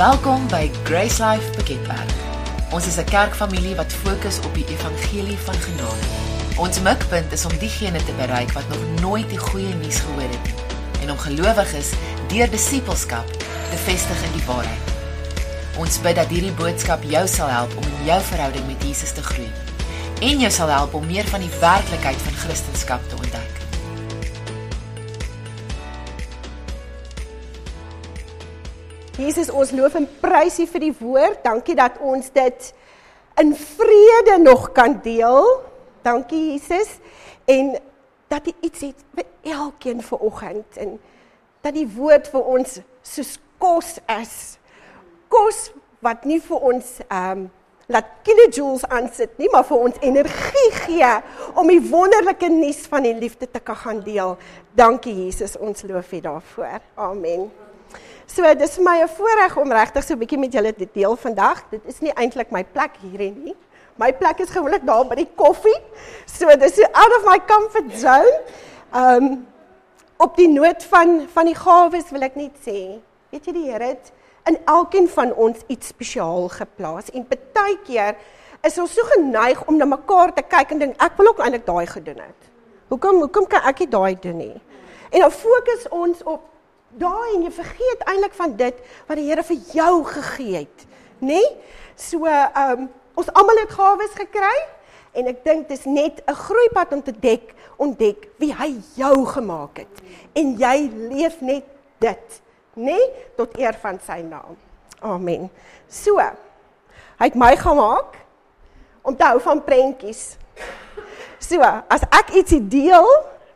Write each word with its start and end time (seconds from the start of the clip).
Welkom 0.00 0.46
by 0.48 0.70
Grace 0.88 1.20
Life 1.20 1.50
Piketberg. 1.56 2.12
Ons 2.72 2.86
is 2.86 2.96
'n 2.96 3.04
kerkfamilie 3.04 3.74
wat 3.76 3.92
fokus 3.92 4.38
op 4.40 4.54
die 4.54 4.64
evangelie 4.66 5.36
van 5.38 5.54
genade. 5.54 6.06
Ons 6.56 6.80
mikpunt 6.80 7.32
is 7.32 7.44
om 7.44 7.58
diegene 7.58 8.04
te 8.04 8.12
bereik 8.12 8.52
wat 8.52 8.68
nog 8.68 9.00
nooit 9.00 9.28
die 9.28 9.38
goeie 9.38 9.74
nuus 9.74 9.98
gehoor 9.98 10.30
het 10.30 10.44
nie 10.44 10.54
en 11.02 11.10
om 11.10 11.18
gelowiges 11.18 11.90
deur 12.28 12.50
disippelskap 12.50 13.26
te 13.70 13.76
vestig 13.84 14.22
in 14.22 14.32
die 14.32 14.46
waarheid. 14.46 14.86
Ons 15.76 16.00
bid 16.00 16.16
dat 16.16 16.28
hierdie 16.28 16.56
boodskap 16.56 17.02
jou 17.02 17.26
sal 17.28 17.48
help 17.48 17.76
om 17.76 17.84
in 17.84 18.04
jou 18.04 18.22
verhouding 18.22 18.66
met 18.66 18.82
Jesus 18.82 19.12
te 19.12 19.22
groei 19.22 19.50
en 20.20 20.38
jou 20.38 20.50
sal 20.50 20.68
help 20.68 20.94
om 20.94 21.06
meer 21.06 21.28
van 21.28 21.40
die 21.40 21.58
werklikheid 21.60 22.16
van 22.16 22.32
Christendom 22.32 23.08
te 23.08 23.16
ontdek. 23.16 23.39
Jesus, 29.30 29.52
ons 29.54 29.70
loof 29.70 29.94
en 29.94 30.08
prys 30.18 30.56
U 30.58 30.66
vir 30.72 30.82
die 30.88 30.94
woord. 30.98 31.44
Dankie 31.44 31.76
dat 31.78 32.00
ons 32.02 32.32
dit 32.34 32.70
in 33.38 33.52
vrede 33.54 34.40
nog 34.42 34.72
kan 34.74 34.96
deel. 35.04 35.46
Dankie 36.02 36.40
Jesus. 36.52 36.96
En 37.46 37.76
dat 38.30 38.48
U 38.50 38.54
iets 38.66 38.82
het 38.88 39.04
vir 39.14 39.54
elkeen 39.54 40.02
vanoggend 40.02 40.80
en 40.82 40.98
dat 41.62 41.76
die 41.76 41.86
woord 41.94 42.26
vir 42.32 42.50
ons 42.56 42.80
soos 43.06 43.36
kos 43.62 43.94
is. 44.18 44.34
Kos 45.30 45.70
wat 46.02 46.26
nie 46.26 46.40
vir 46.42 46.68
ons 46.72 46.92
ehm 47.06 47.46
um, 47.46 47.48
laat 47.90 48.06
kilojoules 48.22 48.84
aansit 48.86 49.32
nie, 49.42 49.48
maar 49.50 49.64
vir 49.66 49.80
ons 49.82 49.96
energie 50.06 50.68
gee 50.84 51.08
om 51.58 51.66
die 51.66 51.80
wonderlike 51.90 52.46
nuus 52.52 52.84
van 52.86 53.02
die 53.02 53.16
liefde 53.18 53.50
te 53.50 53.58
kan 53.58 53.78
gaan 53.82 54.04
deel. 54.06 54.36
Dankie 54.78 55.16
Jesus, 55.24 55.58
ons 55.58 55.82
loof 55.90 56.12
U 56.14 56.22
daarvoor. 56.28 56.86
Amen. 56.94 57.50
So 58.30 58.46
dis 58.54 58.76
vir 58.78 58.84
my 58.86 58.98
'n 59.02 59.08
voorreg 59.08 59.56
om 59.58 59.72
regtig 59.72 60.04
so 60.04 60.14
'n 60.14 60.18
bietjie 60.18 60.38
met 60.38 60.52
julle 60.52 60.72
te 60.72 60.88
deel 60.92 61.16
vandag. 61.16 61.64
Dit 61.70 61.80
is 61.84 61.98
nie 62.00 62.12
eintlik 62.14 62.50
my 62.50 62.64
plek 62.64 62.94
hierin 63.02 63.42
nie. 63.44 63.56
My 63.96 64.12
plek 64.12 64.38
is 64.38 64.50
gewoonlik 64.50 64.86
daar 64.86 65.04
by 65.04 65.14
die 65.14 65.30
koffie. 65.34 65.80
So 66.26 66.46
dis 66.56 66.78
out 66.92 67.12
of 67.18 67.24
my 67.24 67.38
comfort 67.46 67.90
zone. 67.98 68.40
Um 68.94 69.46
op 70.18 70.36
die 70.36 70.48
noot 70.48 70.84
van 70.84 71.28
van 71.32 71.46
die 71.46 71.54
gawes 71.54 72.10
wil 72.10 72.22
ek 72.22 72.36
net 72.36 72.52
sê, 72.62 73.00
weet 73.30 73.46
jy 73.46 73.52
die 73.52 73.70
Here 73.70 73.84
het 73.84 74.12
in 74.46 74.58
elkeen 74.64 75.08
van 75.08 75.34
ons 75.34 75.58
iets 75.66 75.86
spesiaal 75.86 76.48
geplaas 76.48 77.10
en 77.10 77.26
baie 77.52 77.78
keer 77.84 78.16
is 78.62 78.78
ons 78.78 78.94
so 78.94 79.02
geneig 79.02 79.66
om 79.66 79.76
na 79.76 79.84
mekaar 79.84 80.32
te 80.34 80.42
kyk 80.42 80.70
en 80.70 80.78
dink 80.78 81.02
ek 81.02 81.16
wil 81.16 81.28
ook 81.28 81.40
eintlik 81.40 81.66
daai 81.66 81.86
gedoen 81.86 82.20
het. 82.20 82.50
Hoekom 82.88 83.20
hoekom 83.24 83.46
kan 83.46 83.62
ek 83.62 83.78
nie 83.78 83.88
daai 83.88 84.14
doen 84.20 84.36
nie? 84.36 84.60
En 85.10 85.20
dan 85.20 85.30
fokus 85.30 85.88
ons 85.90 86.22
op 86.22 86.49
daai 86.98 87.34
en 87.36 87.44
jy 87.46 87.52
vergeet 87.54 88.02
eintlik 88.08 88.34
van 88.38 88.56
dit 88.58 88.80
wat 89.06 89.18
die 89.18 89.28
Here 89.28 89.44
vir 89.46 89.60
jou 89.74 89.92
gegee 90.08 90.64
het, 90.64 90.86
nê? 91.20 91.38
Nee? 91.38 91.52
So, 92.00 92.24
ehm 92.26 92.86
um, 92.86 92.88
ons 93.18 93.28
almal 93.36 93.58
het 93.60 93.72
gawes 93.76 94.14
gekry 94.16 94.54
en 95.18 95.26
ek 95.28 95.42
dink 95.44 95.68
dis 95.68 95.84
net 95.84 96.22
'n 96.24 96.34
groeipad 96.34 96.92
om 96.92 97.02
te 97.02 97.12
dek, 97.12 97.54
ontdek 97.76 98.28
wie 98.38 98.52
hy 98.54 98.80
jou 98.96 99.26
gemaak 99.26 99.82
het 99.84 100.02
en 100.32 100.56
jy 100.56 100.90
leef 101.10 101.40
net 101.40 101.66
dit, 101.98 102.40
nê, 102.74 102.96
nee? 102.96 103.10
tot 103.36 103.58
eer 103.58 103.74
van 103.74 103.98
sy 104.00 104.22
naam. 104.22 104.56
Amen. 105.00 105.50
So, 105.88 106.16
hy 107.18 107.26
het 107.28 107.34
my 107.34 107.56
gemaak 107.56 108.16
om 109.02 109.16
te 109.16 109.24
hou 109.24 109.40
van 109.40 109.64
prentjies. 109.64 110.36
So, 111.38 111.60
as 111.88 112.02
ek 112.10 112.32
ietsie 112.36 112.68
deel, 112.68 113.08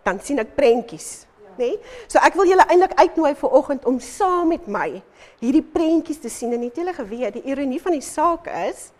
dan 0.03 0.21
sien 0.21 0.39
ek 0.39 0.57
prentjies 0.57 1.25
nê? 1.59 1.75
Nee? 1.75 1.79
So 2.09 2.19
ek 2.19 2.35
wil 2.39 2.49
julle 2.49 2.67
eintlik 2.69 2.95
uitnooi 2.99 3.35
vir 3.35 3.51
oggend 3.61 3.85
om 3.85 4.01
saam 4.01 4.49
met 4.49 4.67
my 4.69 5.03
hierdie 5.41 5.63
prentjies 5.63 6.21
te 6.23 6.31
sien 6.33 6.53
en 6.53 6.61
net 6.61 6.77
julle 6.77 6.95
geweet, 6.95 7.39
die 7.39 7.51
ironie 7.53 7.81
van 7.83 7.97
die 7.97 8.05
saak 8.05 8.49
is 8.69 8.91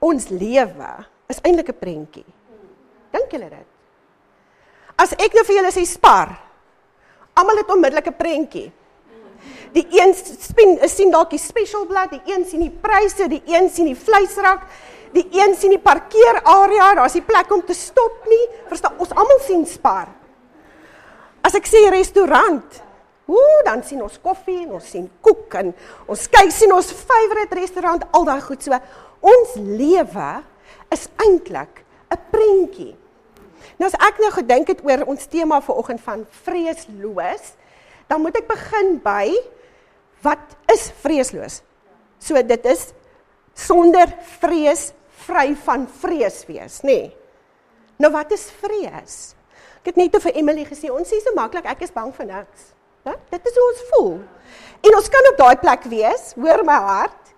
ons 0.00 0.28
lewe 0.30 0.90
is 1.28 1.40
eintlik 1.44 1.68
'n 1.68 1.78
prentjie. 1.78 2.26
Dink 3.12 3.32
julle 3.32 3.50
dit? 3.50 3.66
As 4.98 5.12
ek 5.12 5.34
nou 5.34 5.44
vir 5.44 5.56
julle 5.56 5.72
sê 5.72 5.84
spar, 5.86 6.38
almal 7.34 7.56
het 7.56 7.70
onmiddellik 7.70 8.08
'n 8.08 8.18
prentjie. 8.18 8.72
Die 9.72 9.86
een 9.90 10.14
sien 10.14 10.78
sien 10.88 11.10
dalk 11.10 11.30
die 11.30 11.38
special 11.38 11.86
blad, 11.86 12.10
die 12.10 12.34
een 12.34 12.44
sien 12.44 12.60
die 12.60 12.70
pryse, 12.82 13.28
die 13.28 13.42
een 13.46 13.68
sien 13.70 13.86
die 13.86 13.96
vleisrak, 13.96 14.66
die 15.12 15.26
een 15.32 15.54
sien 15.56 15.70
die 15.70 15.82
parkeerarea, 15.82 16.94
daar's 16.94 17.14
nie 17.14 17.22
plek 17.22 17.52
om 17.52 17.64
te 17.64 17.74
stop 17.74 18.24
nie. 18.28 18.44
Verstaan, 18.68 18.96
ons 18.98 19.14
almal 19.14 19.40
sien 19.44 19.66
spar. 19.66 20.08
As 21.48 21.56
ek 21.56 21.64
sê 21.64 21.80
restaurant, 21.88 22.74
ooh, 23.24 23.60
dan 23.64 23.80
sien 23.80 24.02
ons 24.04 24.18
koffie 24.20 24.66
en 24.66 24.74
ons 24.76 24.84
sien 24.84 25.06
koek 25.24 25.54
en 25.56 25.70
ons 26.04 26.24
kyk 26.34 26.50
sien 26.52 26.74
ons 26.76 26.90
favourite 26.92 27.56
restaurant, 27.56 28.04
al 28.12 28.26
daai 28.28 28.42
goed 28.44 28.66
so. 28.66 28.76
Ons 29.24 29.54
lewe 29.56 30.26
is 30.92 31.06
eintlik 31.24 31.80
'n 32.12 32.20
prentjie. 32.32 32.92
Nou 33.80 33.88
as 33.88 33.96
ek 33.96 34.20
nou 34.20 34.30
gedink 34.34 34.68
het 34.68 34.84
oor 34.84 35.06
ons 35.08 35.26
tema 35.26 35.60
vanoggend 35.64 36.00
van 36.04 36.26
vreesloos, 36.44 37.56
dan 38.08 38.20
moet 38.20 38.36
ek 38.36 38.48
begin 38.48 38.98
by 39.00 39.32
wat 40.20 40.44
is 40.68 40.90
vreesloos? 41.00 41.62
So 42.20 42.34
dit 42.42 42.66
is 42.66 42.92
sonder 43.54 44.12
vrees, 44.40 44.92
vry 45.24 45.54
van 45.64 45.86
vrees 45.86 46.44
wees, 46.44 46.82
nê? 46.82 47.08
Nee. 47.08 47.16
Nou 47.98 48.12
wat 48.12 48.32
is 48.32 48.50
vrees? 48.50 49.37
Ek 49.78 49.92
het 49.92 50.00
net 50.00 50.16
vir 50.22 50.34
Emily 50.34 50.64
gesê, 50.66 50.90
ons 50.90 51.06
sê 51.06 51.20
so 51.22 51.34
maklik 51.36 51.68
ek 51.70 51.86
is 51.86 51.94
bang 51.94 52.10
vir 52.14 52.28
niks. 52.32 52.70
Ja? 53.06 53.14
Dit 53.30 53.46
is 53.46 53.58
hoe 53.58 53.66
ons 53.68 53.82
voel. 53.92 54.12
En 54.88 54.96
ons 54.98 55.10
kan 55.12 55.30
op 55.32 55.38
daai 55.38 55.56
plek 55.62 55.86
wees, 55.90 56.32
hoor 56.38 56.64
my 56.66 56.78
hart. 56.86 57.34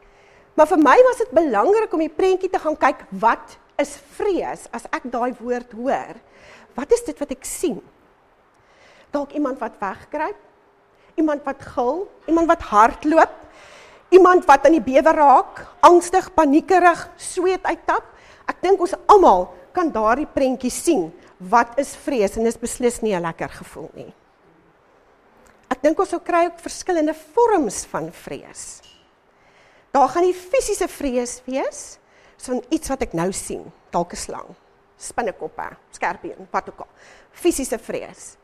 Maar 0.56 0.68
vir 0.72 0.80
my 0.82 0.96
was 1.06 1.20
dit 1.22 1.34
belangrik 1.36 1.92
om 1.96 2.02
die 2.04 2.12
prentjie 2.12 2.50
te 2.52 2.60
gaan 2.60 2.76
kyk 2.80 3.04
wat 3.22 3.56
is 3.80 3.94
vrees 4.16 4.66
as 4.76 4.84
ek 4.92 5.06
daai 5.12 5.32
woord 5.38 5.72
hoor. 5.76 6.18
Wat 6.76 6.92
is 6.92 7.04
dit 7.06 7.16
wat 7.20 7.32
ek 7.32 7.46
sien? 7.48 7.78
Dalk 9.12 9.32
iemand 9.36 9.60
wat 9.60 9.78
wegkruip, 9.80 10.40
iemand 11.18 11.46
wat 11.46 11.62
gil, 11.74 12.04
iemand 12.30 12.50
wat 12.50 12.66
hardloop, 12.70 13.32
iemand 14.14 14.46
wat 14.48 14.66
aan 14.66 14.76
die 14.76 14.84
bewe 14.84 15.14
raak, 15.14 15.64
angstig, 15.86 16.28
paniekerig, 16.34 17.06
sweet 17.18 17.64
uittap. 17.66 18.06
Ek 18.50 18.60
dink 18.62 18.80
ons 18.82 18.96
almal 19.10 19.48
kan 19.74 19.90
daardie 19.94 20.28
prentjie 20.28 20.72
sien 20.74 21.08
wat 21.40 21.78
is 21.80 21.94
vrees 21.96 22.36
en 22.36 22.44
dis 22.44 22.58
beslis 22.60 23.00
nie 23.00 23.14
'n 23.14 23.22
lekker 23.22 23.48
gevoel 23.48 23.90
nie. 23.94 24.12
Ek 25.70 25.82
dink 25.82 25.98
ons 25.98 26.08
sou 26.08 26.20
kry 26.20 26.44
ook 26.46 26.58
verskillende 26.60 27.14
vorms 27.14 27.84
van 27.86 28.12
vrees. 28.12 28.80
Daar 29.90 30.08
gaan 30.08 30.22
die 30.22 30.34
fisiese 30.34 30.88
vrees 30.88 31.40
wees, 31.46 31.98
so 32.36 32.60
iets 32.70 32.88
wat 32.88 33.02
ek 33.02 33.12
nou 33.12 33.32
sien, 33.32 33.72
dalk 33.90 34.12
'n 34.12 34.16
slang, 34.16 34.54
spinnekoppe, 34.98 35.76
skerpioen, 35.90 36.48
wat 36.50 36.68
ook 36.68 36.80
al. 36.80 36.88
Fisiese 37.32 37.78
vrees. 37.78 38.36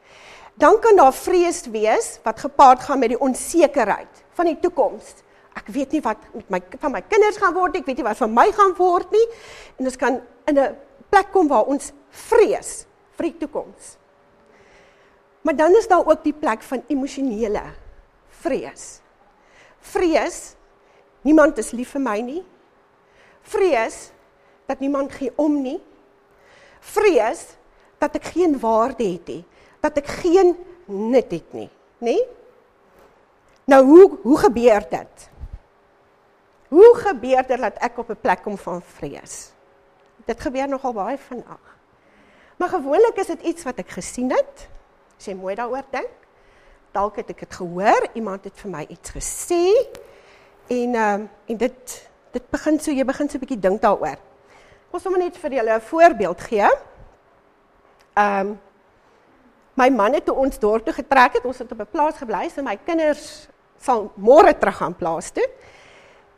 Dan 0.55 0.81
kan 0.81 0.97
daar 0.97 1.13
vrees 1.13 1.67
wees 1.67 2.19
wat 2.25 2.41
gepaard 2.41 2.81
gaan 2.81 2.99
met 2.99 3.09
die 3.09 3.21
onsekerheid 3.21 4.25
van 4.33 4.47
die 4.47 4.59
toekoms. 4.61 5.15
Ek 5.55 5.69
weet 5.69 5.93
nie 5.93 6.01
wat 6.01 6.17
met 6.35 6.49
my 6.51 6.63
van 6.79 6.93
my 6.93 7.03
kinders 7.03 7.37
gaan 7.37 7.55
word 7.55 7.73
nie, 7.73 7.81
ek 7.81 7.87
weet 7.87 7.97
nie 7.97 8.05
wat 8.05 8.17
van 8.17 8.33
my 8.33 8.53
gaan 8.53 8.75
word 8.75 9.11
nie. 9.11 9.27
En 9.79 9.85
ons 9.85 9.97
kan 9.97 10.21
in 10.47 10.59
'n 10.59 10.77
plek 11.11 11.33
kom 11.33 11.49
waar 11.49 11.65
ons 11.65 11.93
vrees 12.17 12.85
vir 13.17 13.31
die 13.31 13.39
toekoms. 13.45 13.97
Maar 15.47 15.57
dan 15.57 15.77
is 15.79 15.89
daar 15.89 16.07
ook 16.07 16.25
die 16.25 16.35
plek 16.35 16.63
van 16.67 16.83
emosionele 16.91 17.63
vrees. 18.43 19.01
Vrees 19.81 20.55
niemand 21.23 21.59
is 21.59 21.71
lief 21.71 21.95
vir 21.95 22.03
my 22.03 22.19
nie. 22.25 22.43
Vrees 23.47 24.11
dat 24.67 24.83
niemand 24.83 25.13
gee 25.15 25.31
om 25.39 25.61
nie. 25.63 25.79
Vrees 26.81 27.45
dat 28.03 28.19
ek 28.19 28.33
geen 28.35 28.59
waarde 28.61 29.07
het 29.07 29.31
nie, 29.31 29.45
dat 29.81 29.97
ek 30.03 30.11
geen 30.23 30.53
nut 30.87 31.31
het 31.33 31.55
nie, 31.57 31.69
nê? 32.05 32.17
Nou 33.67 33.81
hoe 33.87 34.05
hoe 34.23 34.39
gebeur 34.39 34.85
dit? 34.91 35.29
Hoe 36.69 36.93
gebeur 37.01 37.47
dit 37.47 37.63
dat 37.63 37.79
ek 37.83 37.99
op 37.99 38.11
'n 38.11 38.21
plek 38.21 38.43
kom 38.43 38.59
van 38.59 38.83
vrees? 38.83 39.51
Dit 40.27 40.41
gebeur 40.41 40.69
nogal 40.69 40.93
baie 40.93 41.19
vandag. 41.19 41.76
Maar 42.57 42.69
gewoonlik 42.69 43.17
is 43.17 43.27
dit 43.27 43.43
iets 43.43 43.65
wat 43.69 43.79
ek 43.83 43.91
gesien 43.99 44.31
het. 44.33 44.69
As 45.19 45.29
jy 45.29 45.35
mooi 45.37 45.55
daaroor 45.55 45.85
dink. 45.93 46.13
Dalk 46.97 47.17
het 47.21 47.31
ek 47.31 47.45
dit 47.45 47.57
gehoor, 47.61 48.09
iemand 48.17 48.45
het 48.49 48.57
vir 48.57 48.73
my 48.73 48.85
iets 48.89 49.13
gesê 49.13 49.65
en 50.73 50.95
ehm 50.95 51.21
um, 51.21 51.27
en 51.47 51.57
dit 51.57 51.97
dit 52.33 52.47
begin 52.51 52.79
so 52.81 52.93
jy 52.93 53.05
begin 53.05 53.29
so 53.29 53.37
'n 53.37 53.41
bietjie 53.41 53.61
dink 53.61 53.81
daaroor. 53.83 54.17
Kom 54.91 55.01
sommer 55.01 55.21
net 55.21 55.37
vir 55.37 55.53
julle 55.53 55.77
'n 55.77 55.81
voorbeeld 55.81 56.41
gee. 56.41 56.69
Ehm 58.15 58.47
um, 58.47 58.61
my 59.75 59.89
man 59.91 60.15
het 60.15 60.25
toe 60.25 60.35
ons 60.35 60.59
dorp 60.59 60.85
toe 60.85 60.95
getrek 60.95 61.33
het, 61.33 61.45
ons 61.45 61.59
het 61.59 61.73
op 61.73 61.81
'n 61.81 61.91
plaas 61.93 62.17
gebly, 62.17 62.49
so 62.49 62.63
my 62.63 62.77
kinders 62.77 63.49
sal 63.79 64.13
môre 64.17 64.59
terug 64.59 64.77
gaan 64.77 64.95
plaas 64.97 65.31
toe. 65.31 65.49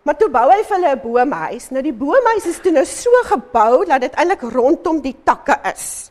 Maar 0.08 0.16
toe 0.16 0.30
bou 0.32 0.46
hy 0.48 0.62
vir 0.64 0.76
hulle 0.76 0.92
'n 0.96 1.00
boomhuis. 1.04 1.70
Nou 1.70 1.82
die 1.82 1.92
boomhuis 1.92 2.46
is 2.46 2.60
toe 2.64 2.72
nou 2.72 2.84
so 2.84 3.10
gebou 3.28 3.84
dat 3.84 4.00
dit 4.00 4.14
eintlik 4.14 4.40
rondom 4.40 5.02
die 5.04 5.16
takke 5.24 5.60
is. 5.74 6.10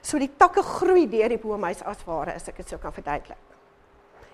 So 0.00 0.18
die 0.18 0.30
takke 0.38 0.62
groei 0.62 1.08
deur 1.10 1.28
die 1.28 1.42
boomhuis 1.42 1.82
as 1.82 2.04
ware 2.06 2.34
as 2.34 2.48
ek 2.48 2.56
dit 2.56 2.68
sou 2.68 2.78
kan 2.78 2.92
verduidelik. 2.92 3.42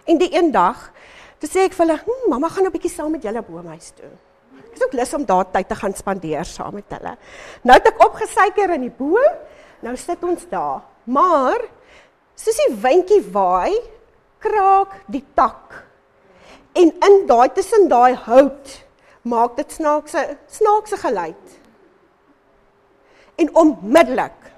En 0.04 0.18
die 0.18 0.36
een 0.36 0.52
dag 0.52 0.92
Toe 1.38 1.46
sê 1.46 1.66
ek 1.68 1.76
vir 1.76 1.86
hulle, 1.86 1.98
hm, 2.02 2.30
"Mamma 2.30 2.48
gaan 2.48 2.66
'n 2.66 2.72
bietjie 2.72 2.90
saam 2.90 3.12
met 3.12 3.22
julle 3.22 3.42
boomhuis 3.42 3.92
toe." 3.94 4.10
Ek 4.58 4.74
is 4.74 4.82
ook 4.82 4.92
lus 4.92 5.14
om 5.14 5.24
daar 5.24 5.50
tyd 5.50 5.68
te 5.68 5.74
gaan 5.74 5.94
spandeer 5.94 6.44
saam 6.44 6.74
met 6.74 6.84
hulle. 6.88 7.16
Nou 7.62 7.76
het 7.78 7.86
ek 7.86 8.04
opgesuiker 8.04 8.70
in 8.74 8.80
die 8.80 8.90
boom. 8.90 9.34
Nou 9.80 9.96
sit 9.96 10.22
ons 10.22 10.48
daar. 10.48 10.82
Maar 11.04 11.60
soos 12.34 12.56
die 12.56 12.74
windjie 12.74 13.22
waai, 13.32 13.80
kraak 14.40 14.92
die 15.06 15.24
tak. 15.34 15.84
En 16.74 16.92
in 17.00 17.26
daai 17.26 17.48
tussen 17.52 17.88
daai 17.88 18.14
hout 18.14 18.87
maak 19.28 19.56
dit 19.56 19.72
snaakse 19.72 20.22
snaakse 20.46 20.96
geluid. 20.96 21.56
En 23.38 23.54
onmiddellik 23.54 24.48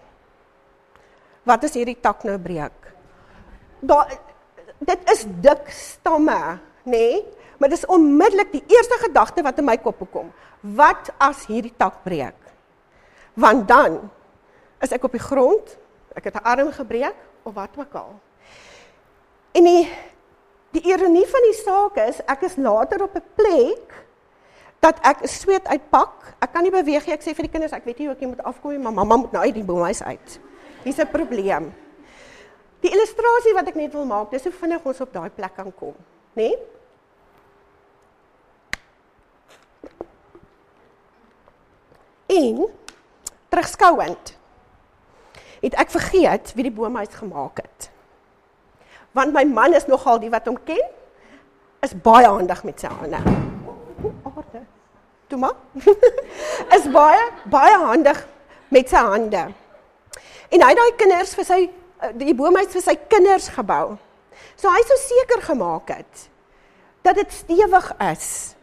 wat 1.48 1.64
as 1.66 1.76
hierdie 1.76 1.98
tak 2.00 2.24
nou 2.28 2.38
breek? 2.38 2.92
Daar 3.80 4.12
dit 4.78 5.12
is 5.12 5.26
dik 5.44 5.68
stamme, 5.74 6.58
nê? 6.84 6.96
Nee? 6.96 7.38
Maar 7.60 7.68
dis 7.68 7.84
onmiddellik 7.86 8.54
die 8.54 8.62
eerste 8.72 8.96
gedagte 9.02 9.42
wat 9.44 9.58
in 9.60 9.66
my 9.68 9.76
kop 9.76 10.00
kom. 10.12 10.30
Wat 10.60 11.10
as 11.20 11.44
hierdie 11.48 11.74
tak 11.76 12.00
breek? 12.06 12.38
Want 13.36 13.66
dan 13.68 13.98
is 14.80 14.94
ek 14.96 15.04
op 15.04 15.12
die 15.12 15.20
grond, 15.20 15.76
ek 16.16 16.30
het 16.30 16.40
'n 16.40 16.44
arm 16.44 16.72
gebreek 16.72 17.16
of 17.44 17.54
wat 17.54 17.76
ook 17.76 17.94
al. 17.94 18.12
En 19.52 19.64
die 19.64 19.88
die 20.72 20.82
ironie 20.86 21.26
van 21.26 21.42
die 21.42 21.58
saak 21.58 21.96
is 21.96 22.20
ek 22.24 22.42
is 22.42 22.56
later 22.56 23.02
op 23.02 23.14
'n 23.14 23.24
plek 23.34 24.06
dat 24.80 25.00
ek 25.04 25.24
sweet 25.28 25.66
uitpak. 25.68 26.34
Ek 26.40 26.52
kan 26.52 26.64
nie 26.64 26.72
beweeg 26.72 27.04
nie. 27.06 27.14
Ek 27.14 27.24
sê 27.24 27.34
vir 27.36 27.46
die 27.46 27.52
kinders, 27.52 27.76
ek 27.76 27.84
weet 27.84 28.00
nie 28.00 28.08
hoe 28.08 28.16
ek 28.16 28.24
moet 28.24 28.44
afkom 28.48 28.74
nie, 28.74 28.82
maar 28.82 28.96
mamma 28.96 29.20
moet 29.20 29.36
nou 29.36 29.44
uit 29.44 29.54
die 29.54 29.64
boomhuis 29.64 30.02
uit. 30.02 30.40
Hier's 30.84 30.98
'n 30.98 31.12
probleem. 31.12 31.72
Die 32.80 32.90
illustrasie 32.90 33.54
wat 33.54 33.68
ek 33.68 33.76
net 33.76 33.92
wil 33.92 34.06
maak, 34.08 34.30
dis 34.30 34.42
hoe 34.42 34.52
vinnig 34.52 34.84
ons 34.84 35.00
op 35.00 35.12
daai 35.12 35.30
plek 35.30 35.54
kan 35.54 35.72
kom, 35.74 35.94
né? 36.32 36.48
Nee? 36.48 36.56
En 42.30 42.68
terugskouend 43.48 44.38
het 45.60 45.74
ek 45.74 45.90
vergeet 45.90 46.54
wie 46.54 46.62
die 46.62 46.72
boomhuis 46.72 47.12
gemaak 47.12 47.56
het. 47.56 47.90
Want 49.12 49.34
my 49.34 49.44
man 49.44 49.74
is 49.74 49.86
nogal 49.86 50.18
die 50.22 50.30
wat 50.30 50.46
hom 50.46 50.56
ken, 50.64 50.88
is 51.82 51.92
baie 51.92 52.26
handig 52.26 52.64
met 52.64 52.80
sy 52.80 52.86
hande. 52.86 53.39
Maar. 55.38 55.54
is 56.76 56.88
baie 56.90 57.26
baie 57.50 57.76
handig 57.84 58.26
met 58.68 58.88
sy 58.90 59.02
hande. 59.06 59.44
En 60.50 60.62
hy 60.62 60.68
het 60.72 60.78
daai 60.80 60.96
kinders 60.98 61.34
vir 61.38 61.46
sy 61.46 61.60
eh, 61.66 62.12
die 62.18 62.34
boomhuis 62.34 62.72
vir 62.74 62.82
sy 62.82 62.96
kinders 63.10 63.48
gebou. 63.54 63.96
So 64.58 64.70
hy 64.72 64.82
sou 64.86 64.98
seker 64.98 65.44
gemaak 65.46 65.94
het 65.94 66.26
dat 67.06 67.16
dit 67.16 67.32
stewig 67.32 67.86
is. 68.10 68.54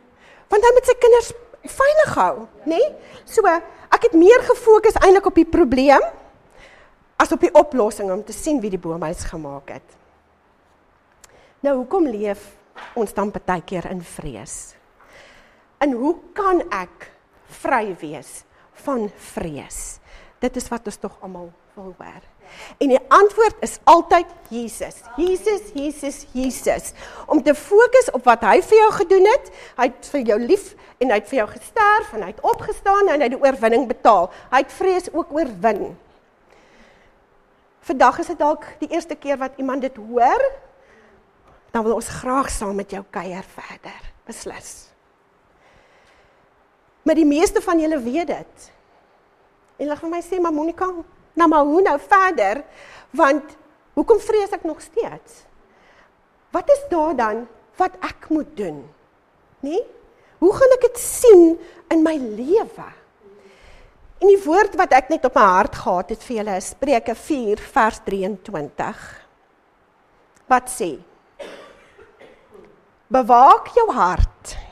Want 0.51 0.63
hy 0.63 0.71
met 0.75 0.87
sy 0.87 0.95
kinders 1.01 1.31
veilig 1.67 2.13
hou, 2.15 2.45
nê? 2.69 2.77
Nee? 2.77 2.89
So 3.27 3.43
ek 3.47 4.09
het 4.09 4.15
meer 4.15 4.43
gefokus 4.45 4.99
eintlik 5.01 5.27
op 5.31 5.39
die 5.39 5.47
probleem 5.47 6.03
as 7.17 7.33
op 7.33 7.41
die 7.41 7.53
oplossing 7.55 8.11
om 8.13 8.23
te 8.23 8.35
sien 8.35 8.61
wie 8.61 8.71
die 8.71 8.81
boomhuis 8.81 9.25
gemaak 9.31 9.73
het. 9.73 9.95
Nou 11.65 11.79
hoekom 11.81 12.05
leef 12.13 12.43
ons 12.95 13.13
dan 13.17 13.33
baie 13.33 13.63
keer 13.65 13.89
in 13.89 14.03
vrees? 14.05 14.76
En 15.77 15.93
hoe 15.93 16.15
kan 16.33 16.63
ek 16.73 17.11
vry 17.61 17.95
wees 18.01 18.43
van 18.85 19.07
vrees? 19.33 19.99
Dit 20.41 20.57
is 20.57 20.67
wat 20.69 20.85
ons 20.85 20.99
tog 21.01 21.17
almal 21.25 21.51
wil 21.77 21.93
hoor. 21.97 22.25
En 22.77 22.91
die 22.91 22.99
antwoord 23.13 23.55
is 23.65 23.77
altyd 23.83 24.29
Jesus. 24.49 25.01
Jesus, 25.17 25.71
Jesus, 25.73 26.25
Jesus. 26.31 26.91
Om 27.25 27.43
te 27.43 27.55
fokus 27.55 28.11
op 28.15 28.25
wat 28.25 28.45
hy 28.47 28.59
vir 28.65 28.79
jou 28.81 28.89
gedoen 29.01 29.29
het. 29.33 29.51
Hy 29.77 29.89
het 29.89 30.09
vir 30.13 30.25
jou 30.31 30.39
lief 30.41 30.73
en 30.97 31.11
hy 31.11 31.19
het 31.19 31.29
vir 31.29 31.41
jou 31.41 31.47
gesterf 31.51 32.13
en 32.15 32.25
hy 32.25 32.31
het 32.31 32.43
opgestaan 32.45 33.11
en 33.11 33.17
hy 33.17 33.29
het 33.29 33.35
die 33.35 33.43
oorwinning 33.43 33.87
betaal. 33.89 34.29
Hy 34.53 34.63
het 34.63 34.73
vrees 34.73 35.09
ook 35.13 35.33
oorwin. 35.35 35.89
Vandag 37.87 38.19
is 38.23 38.33
dit 38.33 38.39
dalk 38.39 38.65
die 38.81 38.91
eerste 38.91 39.15
keer 39.15 39.39
wat 39.39 39.59
iemand 39.61 39.85
dit 39.85 39.95
hoor. 40.09 40.43
Dan 41.71 41.85
wil 41.85 41.99
ons 41.99 42.11
graag 42.21 42.49
saam 42.51 42.75
met 42.75 42.91
jou 42.91 43.03
kuier 43.11 43.45
verder. 43.55 44.13
Beslis. 44.27 44.86
Maar 47.07 47.15
die 47.15 47.25
meeste 47.27 47.61
van 47.63 47.79
julle 47.79 47.99
weet 48.03 48.27
dit. 48.27 48.71
En 49.79 49.85
hulle 49.85 49.95
vir 49.95 50.09
my 50.09 50.19
sê, 50.21 50.39
"Maar 50.41 50.53
Monica, 50.53 50.87
nou 51.33 51.49
maar 51.49 51.63
hoe 51.63 51.81
nou 51.81 51.99
verder? 51.99 52.63
Want 53.11 53.55
hoekom 53.93 54.19
vrees 54.19 54.51
ek 54.51 54.63
nog 54.63 54.81
steeds? 54.81 55.45
Wat 56.51 56.69
is 56.69 56.83
daar 56.89 57.15
dan 57.15 57.47
wat 57.75 57.91
ek 57.99 58.29
moet 58.29 58.57
doen? 58.57 58.89
Nee? 59.59 59.83
Hoe 60.37 60.53
gaan 60.53 60.71
ek 60.73 60.81
dit 60.81 60.97
sien 60.97 61.59
in 61.87 62.03
my 62.03 62.17
lewe? 62.17 62.91
En 64.19 64.27
die 64.27 64.43
woord 64.43 64.75
wat 64.75 64.91
ek 64.91 65.09
net 65.09 65.25
op 65.25 65.33
my 65.33 65.41
hart 65.41 65.75
gehad 65.75 66.09
het 66.09 66.23
vir 66.23 66.35
julle 66.35 66.55
is 66.55 66.69
Spreuke 66.69 67.15
4 67.15 67.57
vers 67.57 67.99
23. 68.03 69.27
Wat 70.47 70.69
sê? 70.69 70.99
Bewaak 73.07 73.67
jou 73.67 73.91
hart 73.91 74.66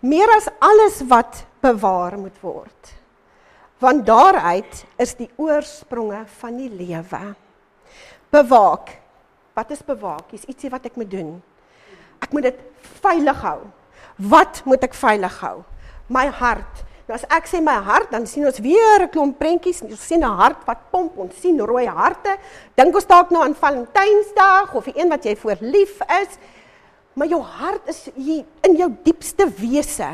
meer 0.00 0.28
as 0.36 0.48
alles 0.58 1.02
wat 1.08 1.44
bewaar 1.60 2.18
moet 2.18 2.36
word 2.40 3.00
want 3.80 4.04
daaruit 4.06 4.84
is 5.00 5.14
die 5.16 5.30
oorspronge 5.40 6.20
van 6.40 6.56
die 6.60 6.68
lewe. 6.68 7.20
Bewaak. 8.30 8.92
Wat 9.56 9.72
is 9.72 9.80
bewaak? 9.84 10.28
Dis 10.30 10.44
ietsie 10.48 10.70
wat 10.72 10.84
ek 10.90 10.98
moet 11.00 11.10
doen. 11.10 11.32
Ek 12.20 12.30
moet 12.36 12.50
dit 12.50 12.60
veilig 13.00 13.40
hou. 13.42 13.58
Wat 14.30 14.60
moet 14.68 14.84
ek 14.84 14.94
veilig 14.94 15.40
hou? 15.40 15.56
My 16.12 16.26
hart. 16.28 16.84
Nou 17.08 17.16
as 17.16 17.24
ek 17.32 17.48
sê 17.48 17.58
my 17.64 17.78
hart, 17.82 18.12
dan 18.12 18.28
sien 18.28 18.44
ons 18.46 18.60
weer 18.62 19.02
'n 19.02 19.10
klomp 19.10 19.38
prentjies. 19.38 19.82
Ons 19.82 20.06
sien 20.06 20.20
'n 20.20 20.36
hart 20.38 20.60
wat 20.66 20.90
pomp, 20.92 21.16
ons 21.18 21.34
sien 21.40 21.58
rooi 21.58 21.86
harte. 21.86 22.36
Dink 22.76 22.94
ons 22.94 23.06
dalk 23.06 23.30
nou 23.30 23.42
aan 23.42 23.54
Valentynsdag 23.54 24.74
of 24.74 24.84
die 24.84 25.00
een 25.00 25.08
wat 25.08 25.24
jy 25.24 25.36
voor 25.36 25.56
lief 25.60 26.00
is. 26.20 26.38
Maar 27.20 27.28
jou 27.28 27.42
hart 27.44 27.88
is 27.92 28.06
hier 28.16 28.46
in 28.64 28.78
jou 28.80 28.88
diepste 29.04 29.44
wese. 29.58 30.08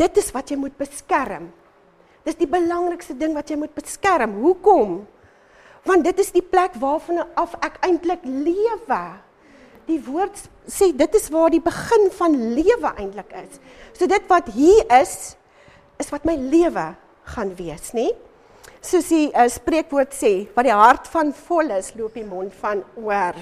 Dit 0.00 0.16
is 0.18 0.32
wat 0.34 0.50
jy 0.50 0.56
moet 0.58 0.74
beskerm. 0.74 1.52
Dis 2.26 2.38
die 2.38 2.50
belangrikste 2.50 3.14
ding 3.18 3.36
wat 3.38 3.50
jy 3.50 3.60
moet 3.60 3.74
beskerm. 3.76 4.34
Hoekom? 4.42 5.04
Want 5.86 6.06
dit 6.06 6.22
is 6.22 6.32
die 6.34 6.42
plek 6.42 6.74
waarvan 6.82 7.22
af 7.38 7.54
ek 7.62 7.78
eintlik 7.86 8.26
lewe. 8.26 9.02
Die 9.86 10.00
woord 10.02 10.40
sê 10.70 10.90
dit 10.94 11.14
is 11.18 11.28
waar 11.30 11.54
die 11.54 11.62
begin 11.62 12.08
van 12.18 12.34
lewe 12.58 12.90
eintlik 12.96 13.30
is. 13.38 13.62
So 13.94 14.10
dit 14.10 14.26
wat 14.30 14.50
hier 14.54 14.82
is 14.98 15.36
is 16.02 16.10
wat 16.10 16.26
my 16.26 16.34
lewe 16.34 16.88
gaan 17.36 17.52
wees, 17.54 17.92
nê? 17.94 18.08
Soos 18.82 19.06
die 19.12 19.28
uh, 19.30 19.46
spreekwoord 19.46 20.10
sê, 20.16 20.32
wat 20.56 20.66
die 20.66 20.74
hart 20.74 21.06
van 21.12 21.30
vol 21.44 21.70
is, 21.76 21.92
loop 21.94 22.16
die 22.18 22.26
mond 22.26 22.50
van 22.58 22.82
oor. 22.98 23.38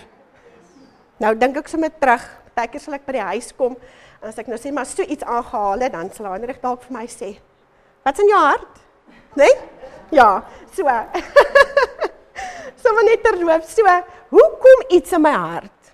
Nou 1.21 1.33
dink 1.41 1.57
ek 1.63 1.71
sommer 1.73 1.93
terug, 1.97 2.27
partykeer 2.61 2.85
sal 2.85 2.99
ek 3.01 3.07
by 3.09 3.19
die 3.19 3.29
huis 3.33 3.53
kom 3.57 3.77
en 4.21 4.29
as 4.29 4.39
ek 4.41 4.51
nou 4.53 4.59
sê 4.61 4.73
maar 4.73 4.89
so 4.89 5.03
iets 5.03 5.25
aangehaal 5.25 5.87
het, 5.87 5.95
dan 5.97 6.13
sal 6.13 6.33
Hendrik 6.33 6.61
dalk 6.63 6.85
vir 6.87 7.01
my 7.01 7.07
sê, 7.09 7.35
Wat's 8.05 8.21
in 8.21 8.31
jou 8.31 8.39
hart? 8.41 8.79
Né? 9.37 9.45
Nee? 9.45 9.57
Ja, 10.17 10.43
so. 10.73 10.89
so 12.83 12.95
net 13.05 13.23
terloop. 13.23 13.67
So, 13.69 13.85
hoe 14.33 14.47
kom 14.63 14.85
iets 14.97 15.13
in 15.13 15.23
my 15.23 15.35
hart? 15.37 15.93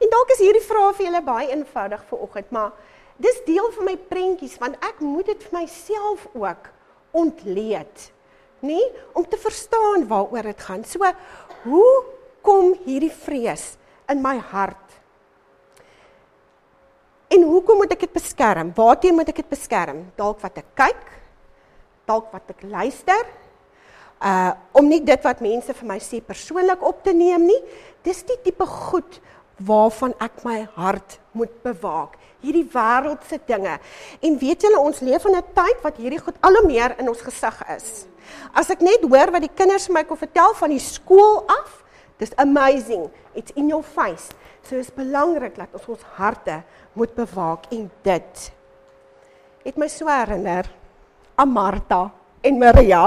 En 0.00 0.12
dalk 0.12 0.34
is 0.36 0.42
hierdie 0.44 0.64
vraag 0.64 0.98
vir 0.98 1.08
julle 1.08 1.22
baie 1.24 1.48
eenvoudig 1.52 2.04
vir 2.10 2.22
oggend, 2.26 2.52
maar 2.52 2.76
dis 3.20 3.40
deel 3.48 3.68
van 3.76 3.88
my 3.88 3.96
prentjies 4.12 4.56
want 4.60 4.78
ek 4.84 5.02
moet 5.04 5.28
dit 5.28 5.42
vir 5.48 5.58
myself 5.58 6.28
ook 6.32 6.70
ontleed. 7.16 8.06
Nee, 8.60 8.84
om 9.16 9.24
te 9.24 9.40
verstaan 9.40 10.06
waaroor 10.08 10.52
dit 10.52 10.64
gaan. 10.68 10.84
So, 10.84 11.08
hoe 11.64 11.92
kom 12.44 12.74
hierdie 12.84 13.12
vrees 13.12 13.74
in 14.12 14.20
my 14.24 14.36
hart? 14.52 14.79
En 17.30 17.42
hoekom 17.46 17.78
moet 17.78 17.92
ek 17.94 18.08
dit 18.08 18.12
beskerm? 18.12 18.72
Waarteen 18.74 19.14
moet 19.14 19.28
ek 19.30 19.42
dit 19.44 19.50
beskerm? 19.52 20.02
Dalk 20.18 20.40
wat 20.42 20.56
ek 20.58 20.70
kyk, 20.78 21.04
dalk 22.10 22.32
wat 22.34 22.50
ek 22.50 22.64
luister. 22.66 23.28
Uh 24.20 24.50
om 24.76 24.88
nie 24.88 25.00
dit 25.04 25.22
wat 25.24 25.40
mense 25.40 25.72
vir 25.72 25.86
my 25.88 25.98
sê 26.02 26.18
persoonlik 26.24 26.82
op 26.84 27.04
te 27.06 27.14
neem 27.16 27.46
nie. 27.46 27.60
Dis 28.04 28.24
die 28.26 28.36
tipe 28.44 28.66
goed 28.66 29.20
waarvan 29.64 30.14
ek 30.20 30.42
my 30.44 30.64
hart 30.74 31.18
moet 31.36 31.52
bewaak. 31.62 32.16
Hierdie 32.40 32.66
wêreldse 32.72 33.38
dinge. 33.46 33.76
En 34.24 34.38
weet 34.40 34.66
julle 34.66 34.80
ons 34.80 35.00
leef 35.04 35.24
in 35.28 35.36
'n 35.36 35.52
tyd 35.54 35.78
wat 35.84 35.96
hierdie 35.96 36.20
goed 36.20 36.36
al 36.40 36.54
hoe 36.56 36.66
meer 36.66 36.98
in 36.98 37.08
ons 37.08 37.22
gesig 37.22 37.62
is. 37.76 38.06
As 38.54 38.70
ek 38.70 38.80
net 38.80 39.02
hoor 39.02 39.30
wat 39.30 39.42
die 39.42 39.54
kinders 39.54 39.88
my 39.88 40.04
kon 40.04 40.16
vertel 40.16 40.54
van 40.54 40.70
die 40.70 40.82
skool 40.82 41.44
af, 41.46 41.84
dis 42.18 42.36
amazing. 42.36 43.10
It's 43.34 43.52
in 43.54 43.68
your 43.68 43.82
face. 43.82 44.30
So 44.68 44.78
is 44.78 44.90
belangrik 44.94 45.56
dat 45.58 45.74
ons 45.76 45.88
ons 45.96 46.06
harte 46.16 46.60
moet 46.98 47.12
bewaak 47.16 47.68
en 47.74 47.88
dit 48.06 48.50
het 49.64 49.76
my 49.76 49.88
so 49.92 50.08
herinner 50.08 50.68
aan 51.36 51.52
Martha 51.52 52.10
en 52.40 52.58
Maria. 52.58 53.02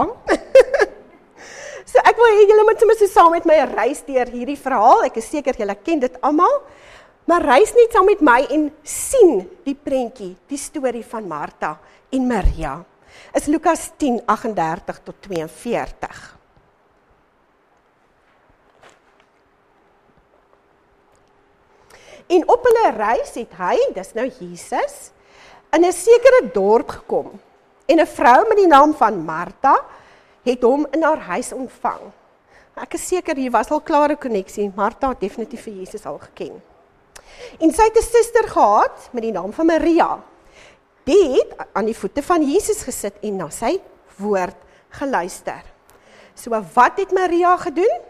so 1.90 2.02
ek 2.02 2.20
wil 2.20 2.38
hê 2.38 2.46
julle 2.50 2.66
moet 2.68 2.82
sommer 2.82 2.98
so 3.00 3.10
saam 3.10 3.34
met 3.34 3.48
my 3.50 3.58
reis 3.74 4.04
deur 4.06 4.30
hierdie 4.34 4.60
verhaal. 4.60 5.06
Ek 5.10 5.18
is 5.22 5.30
seker 5.30 5.58
julle 5.58 5.78
ken 5.82 6.04
dit 6.04 6.22
almal. 6.22 6.62
Maar 7.30 7.46
reis 7.54 7.72
net 7.78 7.94
saam 7.96 8.10
met 8.10 8.22
my 8.22 8.42
en 8.52 8.68
sien 8.84 9.46
die 9.64 9.78
prentjie, 9.80 10.34
die 10.52 10.60
storie 10.60 11.06
van 11.08 11.28
Martha 11.30 11.78
en 12.12 12.28
Maria. 12.28 12.78
Is 13.38 13.48
Lukas 13.48 13.92
10:38 14.02 15.04
tot 15.06 15.22
42. 15.30 16.43
En 22.28 22.48
op 22.48 22.64
hulle 22.64 22.92
reis 22.96 23.34
het 23.36 23.54
hy, 23.58 23.78
dis 23.94 24.14
nou 24.14 24.28
Jesus, 24.40 25.12
in 25.74 25.86
'n 25.86 25.92
sekere 25.92 26.50
dorp 26.54 26.90
gekom. 26.90 27.40
En 27.86 28.00
'n 28.00 28.08
vrou 28.08 28.48
met 28.48 28.58
die 28.58 28.68
naam 28.68 28.94
van 28.94 29.26
Martha 29.26 29.86
het 30.44 30.62
hom 30.62 30.88
in 30.92 31.04
haar 31.04 31.20
huis 31.20 31.52
ontvang. 31.52 32.12
Ek 32.74 32.94
is 32.94 33.08
seker 33.08 33.36
hier 33.36 33.52
was 33.52 33.70
al 33.70 33.82
klare 33.82 34.16
koneksie. 34.16 34.72
Martha 34.76 35.10
het 35.10 35.20
definitief 35.20 35.64
vir 35.64 35.74
Jesus 35.74 36.06
al 36.06 36.18
geken. 36.18 36.62
En 37.60 37.72
sy 37.72 37.84
het 37.84 37.98
'n 37.98 38.02
suster 38.02 38.48
gehad 38.48 39.10
met 39.12 39.24
die 39.24 39.32
naam 39.32 39.54
van 39.54 39.66
Maria. 39.66 40.20
Die 41.04 41.30
het 41.30 41.68
aan 41.74 41.86
die 41.86 41.98
voete 41.98 42.24
van 42.24 42.42
Jesus 42.52 42.84
gesit 42.84 43.14
en 43.22 43.36
na 43.36 43.50
sy 43.50 43.82
woord 44.18 44.56
geluister. 44.90 45.64
So 46.34 46.50
wat 46.50 46.98
het 46.98 47.12
Maria 47.12 47.58
gedoen? 47.58 48.02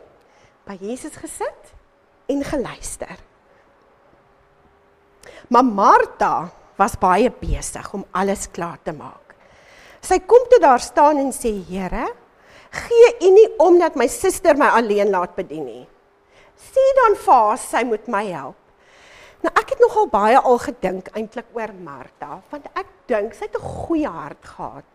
By 0.64 0.78
Jesus 0.80 1.16
gesit 1.16 1.74
en 2.26 2.44
geluister. 2.44 3.18
Maar 5.50 5.66
Martha 5.66 6.52
was 6.78 6.96
baie 7.00 7.32
besig 7.32 7.94
om 7.94 8.06
alles 8.12 8.48
klaar 8.52 8.80
te 8.84 8.94
maak. 8.96 9.36
Sy 10.04 10.20
kom 10.28 10.48
toe 10.52 10.60
daar 10.60 10.82
staan 10.84 11.18
en 11.18 11.32
sê: 11.32 11.52
"Here, 11.68 12.08
gee 12.72 13.10
U 13.22 13.32
nie 13.32 13.50
om 13.60 13.80
dat 13.80 13.96
my 13.96 14.08
suster 14.08 14.58
my 14.58 14.68
alleen 14.68 15.10
laat 15.10 15.36
bedien 15.36 15.66
nie. 15.66 15.88
Sê 16.58 16.84
dan 16.96 17.16
vir 17.16 17.34
haar 17.34 17.58
sy 17.58 17.84
moet 17.84 18.08
my 18.08 18.26
help." 18.32 18.56
Nou 19.44 19.52
ek 19.60 19.70
het 19.70 19.80
nogal 19.80 20.08
baie 20.08 20.38
al 20.40 20.58
gedink 20.58 21.10
eintlik 21.14 21.46
oor 21.54 21.74
Martha, 21.84 22.42
want 22.50 22.66
ek 22.76 22.88
dink 23.08 23.34
sy 23.34 23.46
het 23.46 23.56
'n 23.56 23.62
goeie 23.62 24.08
hart 24.08 24.46
gehad. 24.46 24.94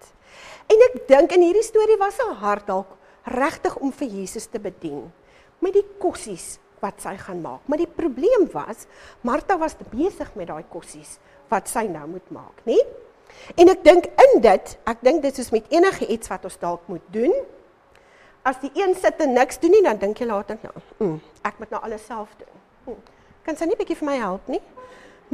En 0.68 0.76
ek 0.76 1.08
dink 1.08 1.32
in 1.32 1.42
hierdie 1.42 1.62
storie 1.62 1.98
was 1.98 2.18
haar 2.18 2.34
hart 2.34 2.66
dalk 2.66 2.96
regtig 3.24 3.76
om 3.76 3.92
vir 3.92 4.08
Jesus 4.08 4.46
te 4.46 4.58
bedien 4.58 5.12
met 5.60 5.72
die 5.72 5.86
kossies 6.00 6.58
wat 6.80 7.02
sy 7.02 7.14
gaan 7.20 7.40
maak. 7.42 7.66
Maar 7.66 7.82
die 7.82 7.90
probleem 7.90 8.48
was 8.52 8.86
Martha 9.26 9.58
was 9.58 9.76
besig 9.90 10.30
met 10.34 10.48
daai 10.50 10.64
kossies 10.70 11.18
wat 11.48 11.68
sy 11.70 11.86
nou 11.88 12.06
moet 12.08 12.32
maak, 12.34 12.64
nê? 12.68 12.78
En 13.56 13.70
ek 13.72 13.84
dink 13.84 14.08
in 14.24 14.40
dit, 14.44 14.74
ek 14.88 15.04
dink 15.04 15.22
dit 15.24 15.38
is 15.38 15.52
met 15.54 15.68
enige 15.72 16.08
iets 16.08 16.30
wat 16.32 16.44
ons 16.48 16.58
dalk 16.60 16.88
moet 16.90 17.04
doen. 17.14 17.32
As 18.48 18.60
die 18.62 18.70
een 18.76 18.94
sit 18.96 19.20
en 19.24 19.34
niks 19.36 19.60
doen 19.62 19.72
nie, 19.76 19.84
dan 19.84 20.00
dink 20.00 20.20
jy 20.20 20.28
later 20.28 20.58
nou, 20.64 20.74
mm, 20.98 21.16
ek 21.48 21.58
moet 21.60 21.72
nou 21.74 21.80
alles 21.84 22.04
self 22.08 22.32
doen. 22.40 22.60
Mm, 22.88 23.00
kan 23.46 23.56
sy 23.56 23.68
nie 23.68 23.78
bietjie 23.78 23.96
vir 24.00 24.08
my 24.10 24.18
help 24.20 24.52
nie? 24.52 24.62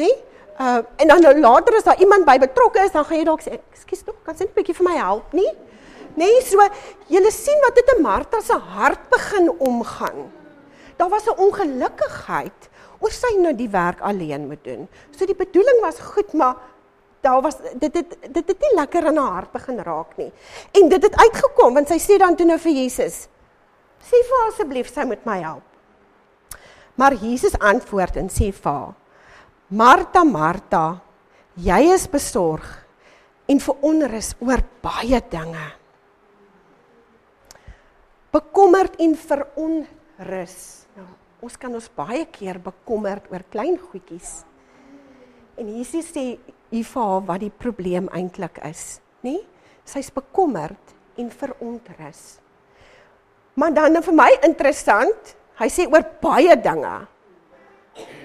Nê? 0.00 0.10
Uh 0.54 0.80
en 1.02 1.10
dan 1.10 1.22
nou 1.22 1.32
later 1.40 1.74
as 1.74 1.86
daar 1.86 1.98
iemand 1.98 2.26
by 2.26 2.36
betrokke 2.38 2.84
is, 2.86 2.92
dan 2.94 3.06
gaan 3.08 3.18
jy 3.18 3.24
dalk 3.26 3.42
sê, 3.42 3.58
"Ekskuus 3.74 4.04
tog, 4.06 4.16
kan 4.22 4.36
sy 4.36 4.44
nie 4.44 4.54
bietjie 4.54 4.76
vir 4.78 4.86
my 4.86 4.96
help 4.96 5.32
nie?" 5.34 5.50
Nee, 6.14 6.40
so 6.46 6.62
jy 7.10 7.30
sien 7.30 7.58
wat 7.64 7.74
dit 7.74 7.88
in 7.96 8.02
Martha 8.02 8.40
se 8.40 8.54
hart 8.54 9.10
begin 9.10 9.50
omgaan 9.58 10.30
daar 10.96 11.08
was 11.08 11.26
'n 11.26 11.38
ongelukkigheid 11.38 12.70
oor 13.00 13.12
sy 13.12 13.36
nou 13.36 13.54
die 13.54 13.68
werk 13.68 14.00
alleen 14.00 14.46
moet 14.46 14.64
doen. 14.64 14.88
So 15.10 15.26
die 15.26 15.36
bedoeling 15.36 15.80
was 15.80 16.00
goed, 16.00 16.32
maar 16.32 16.56
daar 17.24 17.42
was 17.42 17.56
dit 17.80 17.92
dit 17.92 18.16
dit 18.32 18.48
het 18.48 18.60
nie 18.60 18.74
lekker 18.76 19.06
in 19.10 19.16
haar 19.16 19.32
hart 19.32 19.52
begin 19.52 19.80
raak 19.84 20.16
nie. 20.20 20.30
En 20.72 20.88
dit 20.88 21.02
het 21.02 21.16
uitgekom 21.16 21.74
want 21.74 21.88
sy 21.88 21.98
sê 22.02 22.18
dan 22.20 22.36
toe 22.36 22.46
nou 22.46 22.58
vir 22.58 22.72
Jesus: 22.72 23.28
"Sê 24.04 24.20
vir 24.28 24.36
haar 24.38 24.52
asseblief 24.52 24.92
sy 24.92 25.06
moet 25.08 25.24
my 25.24 25.40
help." 25.40 25.64
Maar 26.94 27.14
Jesus 27.14 27.58
antwoord 27.58 28.16
en 28.16 28.28
sê 28.28 28.52
vir 28.52 28.72
haar: 28.72 28.94
"Martha, 29.68 30.24
Martha, 30.24 31.00
jy 31.56 31.80
is 31.94 32.06
besorg 32.06 32.86
en 33.48 33.60
veronrus 33.60 34.34
oor 34.40 34.62
baie 34.82 35.20
dinge." 35.30 35.72
Bekommerd 38.32 38.96
en 38.98 39.16
veronrus. 39.16 40.83
Nou, 40.94 41.06
ons 41.42 41.56
kan 41.58 41.72
ons 41.74 41.86
baie 41.98 42.22
keer 42.30 42.60
bekommerd 42.62 43.26
oor 43.32 43.42
klein 43.50 43.74
goedjies. 43.80 44.44
En 45.58 45.70
Jesus 45.70 46.12
sê 46.14 46.24
hier 46.70 46.86
vir 46.86 47.08
haar 47.08 47.24
wat 47.26 47.42
die 47.42 47.50
probleem 47.50 48.06
eintlik 48.14 48.60
is, 48.66 49.00
nê? 49.26 49.40
Sy's 49.86 50.12
bekommerd 50.14 50.94
en 51.18 51.32
verontrus. 51.34 52.22
Maar 53.58 53.74
dan 53.74 54.00
vir 54.02 54.16
my 54.16 54.30
interessant, 54.46 55.34
hy 55.58 55.68
sê 55.70 55.86
oor 55.90 56.06
baie 56.22 56.54
dinge. 56.62 56.94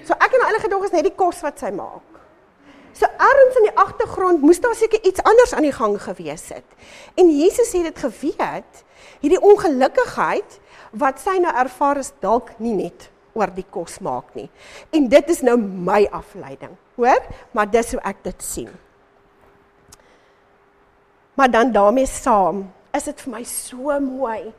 So 0.06 0.14
ek 0.14 0.38
en 0.38 0.46
alle 0.46 0.62
gedog 0.62 0.86
is 0.86 0.94
net 0.94 1.06
die 1.06 1.14
kos 1.14 1.42
wat 1.46 1.58
sy 1.62 1.70
maak. 1.74 2.06
So 2.94 3.06
ergens 3.06 3.58
in 3.60 3.68
die 3.68 3.76
agtergrond 3.78 4.42
moes 4.42 4.58
daar 4.62 4.74
seker 4.78 5.02
iets 5.06 5.22
anders 5.26 5.54
aan 5.54 5.66
die 5.66 5.74
gang 5.74 5.94
gewees 6.02 6.48
het. 6.54 6.66
En 7.18 7.30
Jesus 7.30 7.70
het 7.74 7.86
dit 7.90 8.02
geweet, 8.02 8.82
hierdie 9.22 9.42
ongelukkigheid 9.42 10.58
wat 10.92 11.20
sy 11.22 11.38
nou 11.42 11.52
ervaar 11.54 12.00
is 12.02 12.12
dalk 12.22 12.52
nie 12.58 12.74
net 12.74 13.08
oor 13.36 13.52
die 13.54 13.66
kos 13.70 14.00
maak 14.02 14.34
nie. 14.34 14.48
En 14.92 15.06
dit 15.10 15.28
is 15.30 15.42
nou 15.46 15.56
my 15.60 16.02
afleiding, 16.12 16.72
hoor? 16.98 17.26
Maar 17.54 17.70
dis 17.70 17.92
hoe 17.94 18.02
ek 18.10 18.24
dit 18.26 18.42
sien. 18.42 18.70
Maar 21.38 21.50
dan 21.50 21.70
daarmee 21.72 22.10
saam, 22.10 22.66
is 22.92 23.06
dit 23.06 23.22
vir 23.24 23.32
my 23.36 23.44
so 23.46 23.94
mooi 24.02 24.50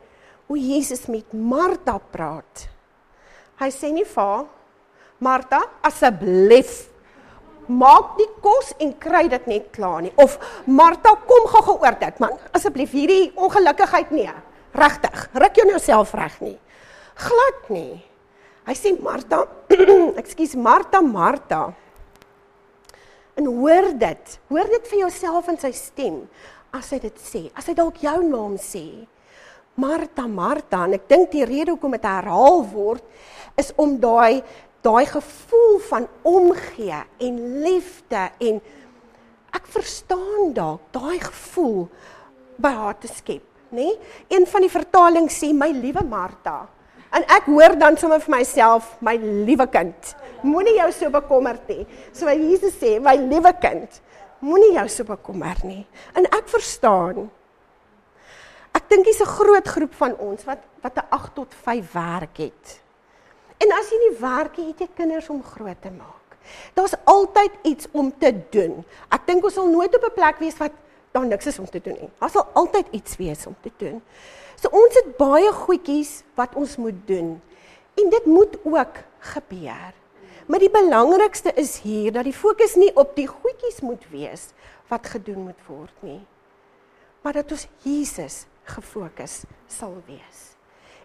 hoe 0.48 0.58
Jesus 0.58 1.04
met 1.12 1.34
Martha 1.36 1.98
praat. 2.12 2.66
Hy 3.60 3.68
sê 3.70 3.92
nie 3.92 4.06
vir 4.08 4.24
haar, 4.24 4.48
Martha, 5.22 5.60
asseblief 5.86 6.88
maak 7.70 8.16
die 8.18 8.26
kos 8.42 8.72
en 8.82 8.90
kry 8.98 9.28
dit 9.30 9.44
net 9.46 9.68
klaar 9.74 10.00
nie. 10.02 10.10
Of 10.18 10.34
Martha, 10.66 11.14
kom 11.28 11.46
gou-gou 11.52 11.76
oor 11.84 11.98
dit, 12.00 12.18
man. 12.22 12.34
Asseblief 12.56 12.94
hierdie 12.96 13.30
ongelukkigheid 13.38 14.10
nie. 14.16 14.26
Regtig, 14.72 15.26
ruk 15.36 15.58
jou 15.60 15.66
nou 15.68 15.80
self 15.82 16.14
reg 16.16 16.38
nie. 16.40 16.56
Glad 17.20 17.68
nie. 17.72 18.00
Hy 18.64 18.74
sê 18.78 18.92
Martha, 18.96 19.42
ekskuus 20.22 20.54
Martha, 20.56 21.02
Martha. 21.04 21.62
En 23.36 23.48
hoor 23.48 23.90
dit. 23.98 24.38
Hoor 24.48 24.70
dit 24.72 24.88
vir 24.92 25.02
jouself 25.04 25.50
in 25.52 25.60
sy 25.60 25.72
stem 25.76 26.22
as 26.72 26.88
hy 26.94 27.02
dit 27.02 27.20
sê. 27.20 27.42
As 27.58 27.68
hy 27.68 27.76
dalk 27.76 28.00
jou 28.00 28.16
naam 28.24 28.56
sê. 28.60 28.86
Martha, 29.76 30.24
Martha, 30.28 30.86
en 30.86 30.96
ek 30.96 31.08
dink 31.10 31.30
die 31.32 31.46
rede 31.48 31.74
hoekom 31.74 31.96
dit 31.96 32.08
herhaal 32.08 32.60
word 32.72 33.04
is 33.60 33.72
om 33.80 33.98
daai 34.00 34.40
daai 34.82 35.04
gevoel 35.06 35.76
van 35.86 36.08
omgee 36.26 36.96
en 37.22 37.36
liefde 37.62 38.22
en 38.42 38.58
ek 39.54 39.68
verstaan 39.70 40.50
dalk 40.56 40.88
daai 40.96 41.20
gevoel 41.22 41.84
by 42.58 42.72
haar 42.74 42.96
te 42.98 43.10
skep 43.12 43.51
nê? 43.72 43.88
Een 44.28 44.46
van 44.46 44.64
die 44.64 44.70
vertalings 44.70 45.36
sê 45.42 45.52
my 45.52 45.70
liewe 45.72 46.04
Martha. 46.04 46.68
En 47.12 47.24
ek 47.28 47.50
hoor 47.52 47.76
dan 47.76 47.98
sommer 48.00 48.22
vir 48.24 48.32
myself, 48.38 48.94
my 49.04 49.16
liewe 49.20 49.66
kind, 49.68 50.14
moenie 50.42 50.78
jou 50.78 50.88
so 50.96 51.12
bekommerd 51.12 51.68
nie. 51.68 51.84
So 52.12 52.24
wat 52.24 52.40
Jesus 52.40 52.78
sê, 52.80 52.96
my 53.04 53.14
liewe 53.20 53.52
kind, 53.60 54.00
moenie 54.40 54.72
jou 54.78 54.86
so 54.88 55.04
bekommer 55.04 55.60
nie. 55.66 55.84
En 56.16 56.24
ek 56.24 56.48
verstaan. 56.48 57.28
Ek 58.72 58.88
dink 58.88 59.04
dis 59.04 59.20
'n 59.20 59.28
groot 59.28 59.68
groep 59.68 59.94
van 59.94 60.16
ons 60.16 60.44
wat 60.44 60.64
wat 60.82 60.96
'n 60.96 61.06
8 61.10 61.34
tot 61.34 61.54
5 61.54 61.92
werk 61.92 62.36
het. 62.38 62.80
En 63.58 63.70
as 63.72 63.90
jy 63.90 63.98
nie 63.98 64.18
werk 64.18 64.56
het, 64.56 64.66
het 64.66 64.78
jy 64.80 64.88
kinders 64.96 65.28
om 65.28 65.42
groot 65.42 65.80
te 65.82 65.90
maak. 65.90 66.36
Daar's 66.74 66.94
altyd 67.04 67.52
iets 67.62 67.86
om 67.92 68.12
te 68.18 68.32
doen. 68.50 68.84
Ek 69.10 69.26
dink 69.26 69.44
ons 69.44 69.54
sal 69.54 69.68
nooit 69.68 69.94
op 69.94 70.04
'n 70.04 70.14
plek 70.14 70.38
wees 70.38 70.58
wat 70.58 70.72
daar 71.12 71.26
niks 71.26 71.46
is 71.46 71.58
om 71.58 71.68
te 71.68 71.80
doen 71.80 71.96
nie. 72.00 72.10
Daar 72.18 72.30
sal 72.30 72.46
altyd 72.52 72.86
iets 72.90 73.16
wees 73.16 73.46
om 73.46 73.56
te 73.60 73.70
doen. 73.76 74.02
So 74.60 74.68
ons 74.72 74.94
het 75.00 75.16
baie 75.16 75.52
goedjies 75.52 76.22
wat 76.38 76.54
ons 76.54 76.76
moet 76.76 77.00
doen. 77.06 77.34
En 77.94 78.10
dit 78.10 78.26
moet 78.26 78.56
ook 78.62 79.02
gebeur. 79.32 79.92
Maar 80.46 80.58
die 80.58 80.70
belangrikste 80.72 81.52
is 81.54 81.78
hier 81.80 82.12
dat 82.12 82.24
die 82.24 82.36
fokus 82.36 82.74
nie 82.74 82.90
op 82.96 83.14
die 83.16 83.26
goedjies 83.26 83.80
moet 83.80 84.02
wees 84.10 84.50
wat 84.90 85.06
gedoen 85.06 85.46
moet 85.48 85.66
word 85.66 85.94
nie. 86.00 86.20
Maar 87.22 87.40
dat 87.40 87.52
ons 87.54 87.68
Jesus 87.84 88.44
gefokus 88.64 89.42
sal 89.70 89.94
wees. 90.06 90.40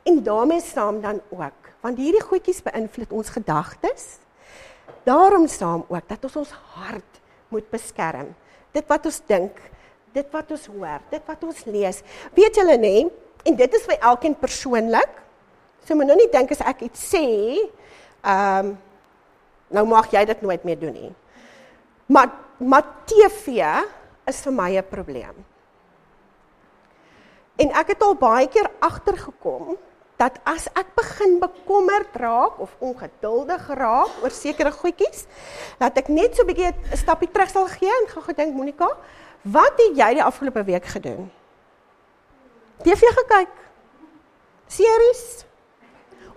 En 0.08 0.24
daarmee 0.24 0.62
saam 0.62 1.02
dan 1.02 1.22
ook, 1.30 1.72
want 1.84 1.98
hierdie 2.00 2.24
goedjies 2.24 2.64
beïnvloed 2.64 3.12
ons 3.12 3.30
gedagtes. 3.30 4.06
Daarom 5.04 5.48
saam 5.48 5.86
ook 5.88 6.08
dat 6.08 6.24
ons 6.24 6.36
ons 6.36 6.54
hart 6.76 7.22
moet 7.54 7.70
beskerm. 7.70 8.34
Dit 8.72 8.88
wat 8.88 9.06
ons 9.06 9.20
dink, 9.28 9.60
dit 10.18 10.34
wat 10.34 10.52
ons 10.56 10.66
hoor, 10.74 11.06
dit 11.14 11.30
wat 11.30 11.46
ons 11.48 11.64
lees. 11.70 12.02
Weet 12.38 12.60
julle 12.60 12.78
nê, 12.82 12.96
en 13.48 13.60
dit 13.62 13.78
is 13.80 13.86
vir 13.88 14.02
elkeen 14.12 14.36
persoonlik. 14.38 15.22
So 15.86 15.96
moet 15.96 16.10
nou 16.10 16.18
nie 16.20 16.32
dink 16.34 16.52
as 16.56 16.64
ek 16.66 16.84
iets 16.90 17.08
sê, 17.14 17.26
ehm 18.26 18.74
um, 18.74 18.76
nou 19.68 19.84
mag 19.84 20.06
jy 20.14 20.22
dit 20.24 20.44
nooit 20.48 20.64
meer 20.64 20.78
doen 20.80 20.94
nie. 20.96 21.10
Maar 22.08 22.30
maar 22.58 22.86
TV 23.06 23.60
is 24.26 24.40
vir 24.46 24.54
my 24.54 24.72
'n 24.78 24.88
probleem. 24.90 25.36
En 27.58 27.70
ek 27.74 27.88
het 27.88 28.02
al 28.02 28.16
baie 28.16 28.48
keer 28.48 28.70
agtergekom 28.80 29.78
dat 30.18 30.40
as 30.44 30.68
ek 30.74 30.96
begin 30.96 31.40
bekommerd 31.40 32.16
raak 32.18 32.60
of 32.60 32.76
ongeduldig 32.80 33.68
raak 33.68 34.24
oor 34.24 34.32
sekere 34.32 34.72
goedjies, 34.72 35.26
dat 35.78 35.98
ek 35.98 36.08
net 36.10 36.36
so 36.36 36.44
'n 36.44 36.48
bietjie 36.48 36.74
'n 36.74 36.98
stappie 36.98 37.32
terug 37.32 37.50
sal 37.50 37.68
gee 37.68 37.92
en 38.02 38.08
gaan 38.08 38.24
gedink 38.24 38.56
Monica, 38.56 38.88
wat 39.41 39.82
het 39.82 39.98
jy 39.98 40.13
die 40.17 40.24
afgelope 40.24 40.63
week 40.63 40.86
gedoen? 40.86 41.29
TV 42.84 43.12
gekyk? 43.20 43.53
Series? 44.67 45.46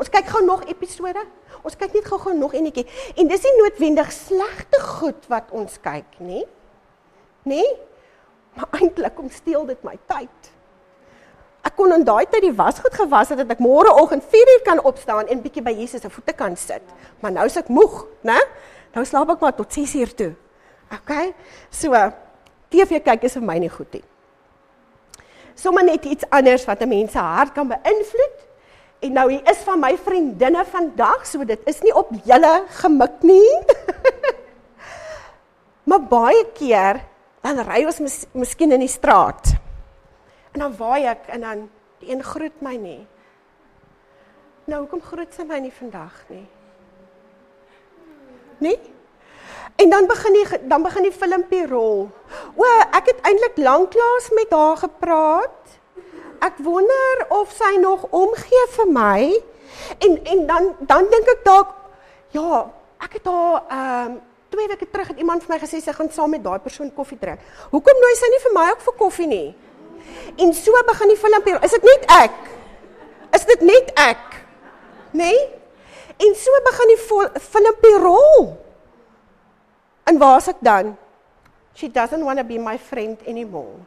Ons 0.00 0.08
kyk 0.08 0.30
gou 0.32 0.44
nog 0.44 0.64
episode. 0.70 1.24
Ons 1.62 1.76
kyk 1.76 1.92
net 1.92 2.06
gou-gou 2.08 2.32
nog 2.36 2.54
enetjie. 2.56 2.86
En 3.16 3.28
dis 3.28 3.42
nie 3.44 3.56
noodwendig 3.58 4.12
slegte 4.12 4.80
goed 4.80 5.26
wat 5.28 5.50
ons 5.52 5.76
kyk 5.82 6.20
nie. 6.24 6.46
Nê? 7.44 7.64
Maar 8.56 8.80
eintlik 8.80 9.14
kom 9.14 9.28
steel 9.30 9.66
dit 9.68 9.84
my 9.84 9.98
tyd 10.08 10.50
ek 11.66 11.76
kon 11.76 11.92
in 11.92 12.04
daai 12.06 12.24
tyd 12.30 12.44
die 12.46 12.56
wasgoed 12.56 12.94
gewas 12.96 13.30
het 13.32 13.42
dat 13.42 13.52
ek 13.54 13.62
môreoggend 13.62 14.24
4uur 14.32 14.62
kan 14.66 14.80
opstaan 14.88 15.28
en 15.28 15.42
bietjie 15.44 15.64
by 15.64 15.74
Jesus 15.76 16.02
se 16.02 16.10
voete 16.12 16.32
kan 16.36 16.56
sit. 16.56 16.84
Maar 17.20 17.34
nou 17.36 17.46
is 17.48 17.58
ek 17.60 17.68
moeg, 17.72 18.04
né? 18.26 18.38
Nou 18.94 19.04
slaap 19.06 19.34
ek 19.36 19.44
maar 19.44 19.56
tot 19.56 19.76
6uur 19.76 20.14
toe. 20.16 20.30
OK? 20.96 21.12
So 21.70 21.94
TV 22.70 23.00
kyk 23.02 23.26
is 23.26 23.34
vir 23.38 23.44
my 23.44 23.58
nie 23.58 23.70
goed 23.72 23.92
nie. 23.92 24.04
Sommige 25.58 25.90
net 25.90 26.06
iets 26.06 26.28
anders 26.30 26.64
wat 26.64 26.80
'n 26.82 26.88
mens 26.88 27.12
se 27.12 27.18
hart 27.18 27.52
kan 27.52 27.68
beïnvloed. 27.68 28.38
En 29.00 29.12
nou 29.12 29.30
hier 29.30 29.50
is 29.50 29.58
van 29.64 29.80
my 29.80 29.96
vriendinne 29.96 30.64
vandag, 30.64 31.26
so 31.26 31.44
dit 31.44 31.60
is 31.64 31.80
nie 31.80 31.94
op 31.94 32.08
julle 32.24 32.64
gemik 32.68 33.22
nie. 33.22 33.64
maar 35.88 36.02
baie 36.02 36.44
keer 36.52 37.00
dan 37.40 37.58
ry 37.64 37.84
ons 37.84 37.98
mis, 37.98 38.26
miskien 38.32 38.72
in 38.72 38.84
die 38.84 38.88
straat. 38.88 39.56
En 40.52 40.60
dan 40.60 40.76
waai 40.76 41.06
ek 41.06 41.26
en 41.32 41.40
dan 41.40 41.70
die 41.98 42.12
een 42.12 42.22
groet 42.22 42.60
my 42.60 42.76
nie. 42.76 43.06
Nou 44.64 44.82
hoekom 44.84 45.00
groet 45.02 45.34
sy 45.34 45.44
my 45.48 45.58
nie 45.58 45.72
vandag 45.72 46.24
nie? 46.28 46.46
Nee? 48.60 48.76
En 49.80 49.90
dan 49.90 50.06
begin 50.06 50.32
die 50.32 50.46
dan 50.68 50.82
begin 50.82 51.02
die 51.02 51.12
filmpie 51.12 51.66
rol. 51.66 52.08
O, 52.54 52.64
ek 52.92 53.12
het 53.12 53.20
eintlik 53.24 53.56
lanklaas 53.56 54.30
met 54.36 54.50
haar 54.52 54.76
gepraat. 54.76 55.76
Ek 56.40 56.58
wonder 56.64 57.24
of 57.28 57.52
sy 57.56 57.76
nog 57.80 58.06
omgee 58.10 58.66
vir 58.76 58.90
my. 58.92 59.22
En 59.98 60.18
en 60.24 60.46
dan 60.46 60.74
dan 60.78 61.08
dink 61.10 61.28
ek 61.36 61.44
dalk 61.44 61.74
ja, 62.36 62.66
ek 63.00 63.18
het 63.18 63.26
haar 63.26 63.62
ehm 63.68 64.10
um, 64.10 64.20
twee 64.50 64.68
weke 64.68 64.90
terug 64.90 65.08
het 65.08 65.18
iemand 65.18 65.44
vir 65.44 65.54
my 65.54 65.58
gesê 65.62 65.78
sy 65.78 65.92
gaan 65.94 66.10
saam 66.10 66.32
met 66.34 66.42
daai 66.42 66.58
persoon 66.58 66.90
koffie 66.94 67.18
drink. 67.18 67.40
Hoekom 67.70 68.00
nooi 68.02 68.14
sy 68.18 68.30
nie 68.32 68.42
vir 68.44 68.54
my 68.56 68.66
ook 68.72 68.82
vir 68.86 68.96
koffie 68.98 69.28
nie? 69.30 69.48
En 70.42 70.52
so 70.54 70.82
begin 70.86 71.12
die 71.12 71.20
filmpie. 71.20 71.54
Is 71.62 71.76
dit 71.76 71.86
net 71.86 72.06
ek? 72.16 72.38
Is 73.38 73.46
dit 73.46 73.62
net 73.66 73.92
ek? 73.94 74.24
Nê? 75.12 75.30
Nee? 75.30 75.48
En 76.20 76.34
so 76.36 76.60
begin 76.66 76.90
die 76.92 77.00
filmpie 77.40 77.96
rol. 78.02 78.50
En 80.10 80.18
waar's 80.18 80.50
ek 80.50 80.58
dan? 80.66 80.96
She 81.78 81.86
doesn't 81.86 82.24
want 82.26 82.42
to 82.42 82.44
be 82.44 82.58
my 82.58 82.74
friend 82.78 83.22
anymore. 83.30 83.78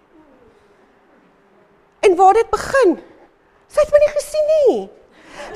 En 2.00 2.15
waar 2.15 2.34
dit 2.34 2.50
begin? 2.50 2.96
Sy 3.68 3.84
het 3.84 3.92
my 3.92 4.00
nie 4.03 4.13
gesien 4.15 4.51
nie. 4.53 4.77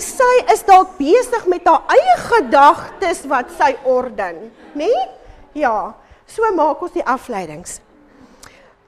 Sy 0.02 0.34
is 0.52 0.66
dalk 0.68 0.98
besig 1.00 1.46
met 1.48 1.68
haar 1.70 1.86
eie 1.94 2.16
gedagtes 2.26 3.24
wat 3.32 3.52
sy 3.56 3.76
orden, 3.88 4.48
nê? 4.74 4.88
Nee? 4.90 5.06
Ja, 5.58 5.94
so 6.30 6.46
maak 6.56 6.82
ons 6.84 6.96
die 6.98 7.06
afleidings. 7.06 7.80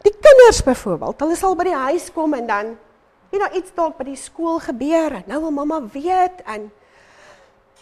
Die 0.06 0.14
kinders 0.14 0.62
byvoorbeeld, 0.66 1.24
hulle 1.24 1.38
sal 1.38 1.56
by 1.58 1.68
die 1.70 1.80
huis 1.88 2.10
kom 2.14 2.36
en 2.38 2.48
dan 2.50 2.76
jy 3.30 3.42
nou 3.42 3.50
iets 3.58 3.74
dalk 3.78 3.98
by 4.00 4.08
die 4.10 4.20
skool 4.20 4.60
gebeur 4.64 5.20
en 5.20 5.26
nou 5.30 5.42
wil 5.46 5.56
mamma 5.56 5.80
weet 5.94 6.44
en 6.50 6.70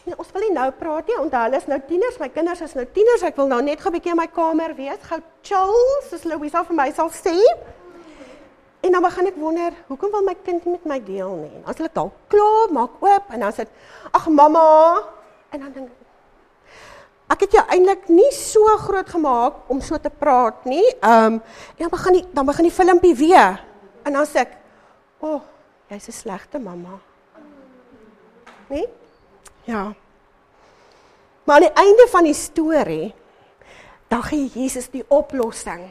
jy, 0.07 0.15
ons 0.17 0.31
wil 0.33 0.45
nie 0.45 0.53
nou 0.55 0.67
praat 0.79 1.09
nie, 1.09 1.17
onthou 1.19 1.41
hulle 1.45 1.59
is 1.59 1.67
nou 1.67 1.79
tieners, 1.89 2.19
my 2.21 2.29
kinders 2.33 2.61
is 2.65 2.75
nou 2.77 2.85
tieners, 2.95 3.25
ek 3.27 3.37
wil 3.39 3.49
nou 3.51 3.61
net 3.61 3.81
gou 3.81 3.91
'n 3.91 3.95
bietjie 3.97 4.11
in 4.11 4.17
my 4.17 4.27
kamer 4.27 4.73
wees, 4.75 5.01
gou 5.09 5.19
chill, 5.43 5.75
soos 6.09 6.23
Louisa 6.25 6.63
vir 6.63 6.75
my 6.75 6.91
sal 6.91 7.09
sê. 7.09 7.35
En 8.83 8.91
dan 8.91 9.01
begin 9.01 9.27
ek 9.27 9.35
wonder, 9.35 9.71
hoekom 9.87 10.11
wil 10.11 10.23
my 10.23 10.35
kind 10.45 10.65
nie 10.65 10.71
met 10.71 10.85
my 10.85 10.99
deel 10.99 11.35
nie? 11.35 11.63
As 11.65 11.77
hulle 11.77 11.89
dalk 11.93 12.13
klaar 12.29 12.71
maak 12.71 13.01
oop 13.01 13.31
en 13.33 13.39
dan 13.39 13.51
sê, 13.51 13.67
"Ag 14.13 14.27
mamma." 14.29 15.03
En 15.51 15.59
dan 15.59 15.71
dink 15.73 15.89
ek 17.29 17.39
het 17.41 17.51
jou 17.51 17.63
eintlik 17.67 18.07
nie 18.09 18.31
so 18.31 18.77
groot 18.77 19.09
gemaak 19.09 19.53
om 19.67 19.81
so 19.81 19.97
te 19.97 20.09
praat 20.09 20.65
nie. 20.65 20.85
Ehm 21.01 21.25
um, 21.25 21.41
en 21.77 21.83
dan 21.83 21.89
begin 21.89 22.13
die 22.13 22.25
dan 22.33 22.45
begin 22.45 22.63
die 22.63 22.71
filmpie 22.71 23.15
weer. 23.15 23.63
En 24.03 24.13
dan 24.13 24.25
sê 24.25 24.39
ek, 24.39 24.57
"O, 25.19 25.27
oh, 25.27 25.41
jy's 25.89 26.07
'n 26.07 26.11
slegte 26.11 26.59
mamma." 26.59 26.99
Nee? 28.69 28.87
Ja. 29.63 29.93
Maar 31.47 31.55
aan 31.55 31.61
die 31.61 31.79
einde 31.79 32.07
van 32.11 32.25
die 32.27 32.35
storie 32.35 33.13
dan 34.11 34.23
gee 34.23 34.49
Jesus 34.51 34.89
die 34.91 35.03
oplossing. 35.07 35.85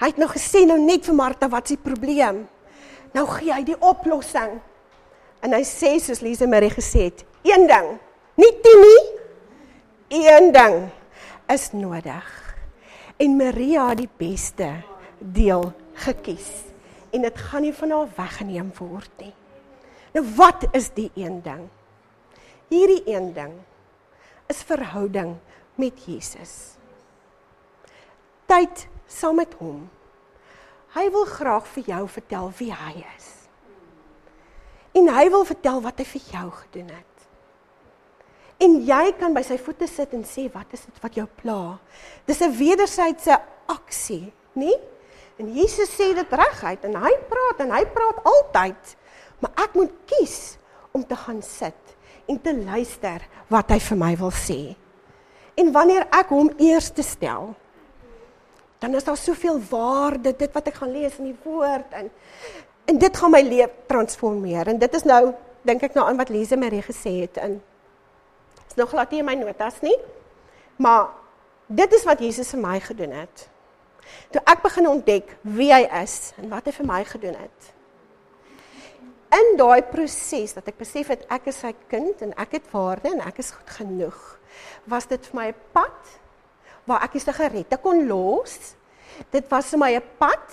Hy 0.00 0.08
het 0.08 0.20
nou 0.20 0.28
gesê 0.32 0.62
nou 0.64 0.78
net 0.80 1.04
vir 1.04 1.16
Martha 1.16 1.50
wat 1.52 1.68
se 1.68 1.76
probleem. 1.76 2.46
Nou 3.12 3.26
gee 3.28 3.52
hy 3.52 3.60
die 3.68 3.76
oplossing. 3.76 4.56
En 5.44 5.52
hy 5.52 5.60
sê 5.68 5.94
soos 6.00 6.24
Lise 6.24 6.48
Marie 6.48 6.72
gesê 6.72 7.10
het, 7.10 7.22
een 7.44 7.68
ding, 7.68 7.92
nie 8.40 8.50
10 8.64 8.82
nie, 8.82 9.02
een 10.24 10.50
ding 10.56 10.80
is 11.52 11.68
nodig. 11.76 12.32
En 13.20 13.36
Maria 13.36 13.90
het 13.92 14.00
die 14.00 14.10
beste 14.16 14.72
deel 15.18 15.72
gekies 16.06 16.50
en 17.12 17.24
dit 17.24 17.40
gaan 17.50 17.64
nie 17.64 17.76
van 17.76 17.92
haar 17.92 18.12
weggeneem 18.16 18.72
word 18.80 19.12
nie. 19.20 19.34
Nou 20.16 20.24
wat 20.36 20.68
is 20.76 20.90
die 20.96 21.10
een 21.16 21.42
ding? 21.44 21.66
Hierdie 22.72 23.02
een 23.08 23.32
ding 23.36 23.56
is 24.48 24.64
verhouding 24.66 25.36
met 25.78 26.04
Jesus. 26.04 26.74
Tyd 28.48 28.86
saam 29.06 29.36
met 29.40 29.52
hom. 29.60 29.84
Hy 30.96 31.04
wil 31.12 31.26
graag 31.28 31.66
vir 31.74 31.90
jou 31.92 32.04
vertel 32.08 32.50
wie 32.58 32.72
hy 32.72 32.94
is. 33.16 33.28
En 34.96 35.10
hy 35.12 35.28
wil 35.30 35.44
vertel 35.46 35.82
wat 35.84 36.00
hy 36.00 36.06
vir 36.08 36.30
jou 36.32 36.46
gedoen 36.62 36.88
het. 36.96 37.04
En 38.58 38.78
jy 38.82 39.02
kan 39.20 39.36
by 39.36 39.44
sy 39.46 39.58
voete 39.62 39.86
sit 39.86 40.14
en 40.16 40.24
sê 40.26 40.48
wat 40.50 40.72
is 40.74 40.82
dit 40.88 41.02
wat 41.04 41.18
jou 41.20 41.26
pla? 41.42 41.78
Dis 42.26 42.40
'n 42.42 42.56
wederwysige 42.58 43.38
aksie, 43.68 44.32
nie? 44.54 44.74
En 45.38 45.52
Jesus 45.54 45.90
sê 45.94 46.14
dit 46.14 46.32
reguit 46.32 46.84
en 46.84 46.96
hy 46.96 47.12
praat 47.28 47.60
en 47.60 47.70
hy 47.70 47.84
praat 47.86 48.24
altyd. 48.24 48.96
Maar 49.38 49.52
ek 49.54 49.74
moet 49.74 49.92
kies 50.06 50.58
om 50.92 51.06
te 51.06 51.16
gaan 51.16 51.42
sit 51.42 51.87
en 52.28 52.40
te 52.42 52.54
luister 52.54 53.24
wat 53.48 53.72
hy 53.72 53.78
vir 53.80 53.98
my 53.98 54.12
wil 54.20 54.34
sê. 54.34 54.60
En 55.58 55.72
wanneer 55.74 56.06
ek 56.14 56.30
hom 56.30 56.50
eerste 56.62 57.02
stel, 57.02 57.54
dan 58.78 58.94
is 58.94 59.06
daar 59.06 59.18
soveel 59.18 59.58
waarde 59.70 60.34
dit 60.38 60.52
wat 60.54 60.68
ek 60.70 60.78
gaan 60.78 60.92
lees 60.94 61.16
in 61.18 61.32
die 61.32 61.40
woord 61.44 61.96
en 61.98 62.12
en 62.88 62.96
dit 62.96 63.16
gaan 63.20 63.32
my 63.34 63.42
lewe 63.44 63.68
transformeer. 63.84 64.70
En 64.72 64.78
dit 64.80 64.94
is 64.96 65.02
nou 65.04 65.34
dink 65.68 65.82
ek 65.84 65.96
nou 65.98 66.06
aan 66.08 66.16
wat 66.16 66.30
Lise 66.32 66.56
Marie 66.56 66.80
gesê 66.80 67.18
het 67.26 67.36
in 67.42 67.58
nog 68.78 68.88
glad 68.88 69.10
nie 69.10 69.18
in 69.18 69.26
my 69.26 69.34
notas 69.34 69.80
nie. 69.80 69.96
Maar 70.76 71.10
dit 71.66 71.92
is 71.92 72.04
wat 72.06 72.22
Jesus 72.22 72.50
vir 72.54 72.62
my 72.62 72.78
gedoen 72.80 73.12
het. 73.18 73.48
Toe 74.32 74.42
ek 74.48 74.62
begin 74.64 74.88
ontdek 74.88 75.34
wie 75.42 75.72
hy 75.74 75.82
is 76.00 76.32
en 76.40 76.48
wat 76.52 76.68
hy 76.68 76.74
vir 76.78 76.88
my 76.88 77.02
gedoen 77.04 77.36
het. 77.36 77.72
In 79.34 79.56
daai 79.60 79.82
proses 79.84 80.54
dat 80.56 80.68
ek 80.70 80.78
besef 80.80 81.10
het 81.12 81.26
ek 81.32 81.50
is 81.52 81.60
sy 81.60 81.74
kind 81.90 82.22
en 82.24 82.32
ek 82.40 82.58
het 82.58 82.70
waarde 82.72 83.10
en 83.12 83.20
ek 83.26 83.42
is 83.42 83.52
goed 83.52 83.74
genoeg, 83.80 84.20
was 84.88 85.06
dit 85.10 85.20
vir 85.28 85.36
my 85.36 85.48
'n 85.48 85.60
pad 85.72 86.16
waar 86.88 87.04
ek 87.04 87.12
die 87.12 87.20
sigarette 87.20 87.76
kon 87.76 88.06
los. 88.08 88.74
Dit 89.30 89.50
was 89.50 89.70
vir 89.70 89.78
my 89.78 89.92
'n 89.96 90.02
pad 90.18 90.46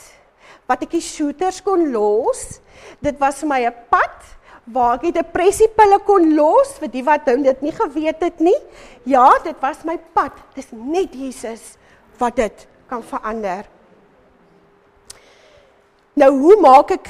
wat 0.68 0.84
ek 0.84 0.92
die 0.92 1.02
shooters 1.02 1.62
kon 1.62 1.92
los. 1.92 2.60
Dit 3.02 3.20
was 3.20 3.40
vir 3.40 3.50
my 3.50 3.62
'n 3.66 3.76
pad 3.90 4.36
waar 4.66 4.96
ek 4.96 5.02
die 5.02 5.22
depressiepille 5.22 6.00
kon 6.06 6.36
los 6.36 6.78
vir 6.82 6.90
die 6.90 7.04
wat 7.04 7.26
dit 7.26 7.62
nie 7.62 7.72
geweet 7.72 8.22
het 8.22 8.40
nie. 8.40 8.58
Ja, 9.06 9.40
dit 9.44 9.56
was 9.62 9.84
my 9.86 9.98
pad. 10.14 10.32
Dis 10.56 10.72
net 10.72 11.14
Jesus 11.14 11.78
wat 12.18 12.36
dit 12.36 12.68
kan 12.88 13.04
verander. 13.04 13.66
Nou 16.16 16.32
hoe 16.32 16.56
maak 16.62 16.92
ek 16.92 17.10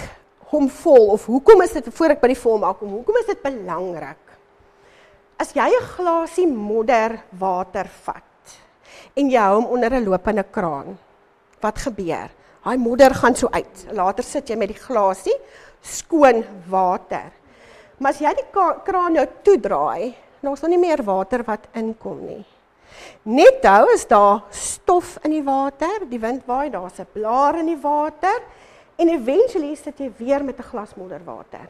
hom 0.55 0.69
vol 0.69 1.11
of 1.15 1.25
hoekom 1.29 1.61
is 1.65 1.75
dit 1.77 1.89
voor 1.97 2.15
ek 2.15 2.21
by 2.21 2.31
die 2.31 2.39
vol 2.39 2.61
maak 2.61 2.79
hom? 2.83 2.95
Hoekom 2.99 3.19
is 3.21 3.29
dit 3.29 3.41
belangrik? 3.43 4.21
As 5.39 5.51
jy 5.53 5.67
'n 5.67 5.89
glasie 5.95 6.47
modder 6.47 7.19
water 7.31 7.87
vat 8.05 8.57
en 9.15 9.29
jy 9.29 9.39
hou 9.39 9.55
hom 9.61 9.71
onder 9.75 9.93
'n 9.93 10.05
lopende 10.05 10.43
kraan, 10.43 10.97
wat 11.61 11.77
gebeur? 11.77 12.29
Daai 12.65 12.77
modder 12.77 13.13
gaan 13.13 13.35
so 13.35 13.47
uit. 13.51 13.87
Later 13.91 14.23
sit 14.23 14.49
jy 14.49 14.55
met 14.57 14.69
die 14.69 14.83
glasie 14.87 15.35
skoon 15.81 16.43
water. 16.67 17.31
Maar 17.99 18.11
as 18.11 18.19
jy 18.19 18.33
die 18.33 18.49
kraan 18.83 19.13
nou 19.13 19.25
toedraai, 19.43 20.15
dan 20.41 20.53
is 20.53 20.61
daar 20.61 20.69
nie 20.69 20.81
meer 20.81 21.03
water 21.03 21.43
wat 21.43 21.67
inkom 21.73 22.25
nie. 22.25 22.45
Net 23.23 23.63
hou 23.65 23.87
is 23.93 24.05
daar 24.05 24.43
stof 24.49 25.17
in 25.23 25.31
die 25.31 25.43
water, 25.43 26.05
die 26.09 26.19
wind 26.19 26.45
waai, 26.47 26.69
daar's 26.69 26.99
'n 26.99 27.07
blaar 27.13 27.59
in 27.59 27.67
die 27.67 27.81
water 27.81 28.41
en 28.97 29.09
eventually 29.09 29.75
sit 29.75 29.99
jy 29.99 30.11
weer 30.17 30.43
met 30.43 30.59
'n 30.59 30.69
glas 30.71 30.95
modderwater. 30.95 31.67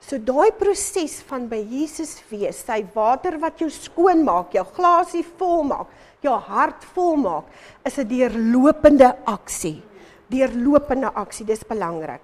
So 0.00 0.18
daai 0.18 0.50
proses 0.52 1.20
van 1.28 1.48
by 1.48 1.60
Jesus 1.60 2.22
wees, 2.30 2.64
sy 2.64 2.86
water 2.94 3.38
wat 3.38 3.58
jou 3.60 3.68
skoon 3.70 4.24
maak, 4.24 4.52
jou 4.52 4.64
glasie 4.64 5.24
vol 5.36 5.62
maak, 5.64 5.86
jou 6.20 6.38
hart 6.38 6.84
vol 6.94 7.16
maak, 7.16 7.44
is 7.84 7.98
'n 7.98 8.08
deurlopende 8.08 9.16
aksie. 9.26 9.82
Deurlopende 10.28 11.12
aksie, 11.14 11.44
dis 11.46 11.64
belangrik. 11.64 12.22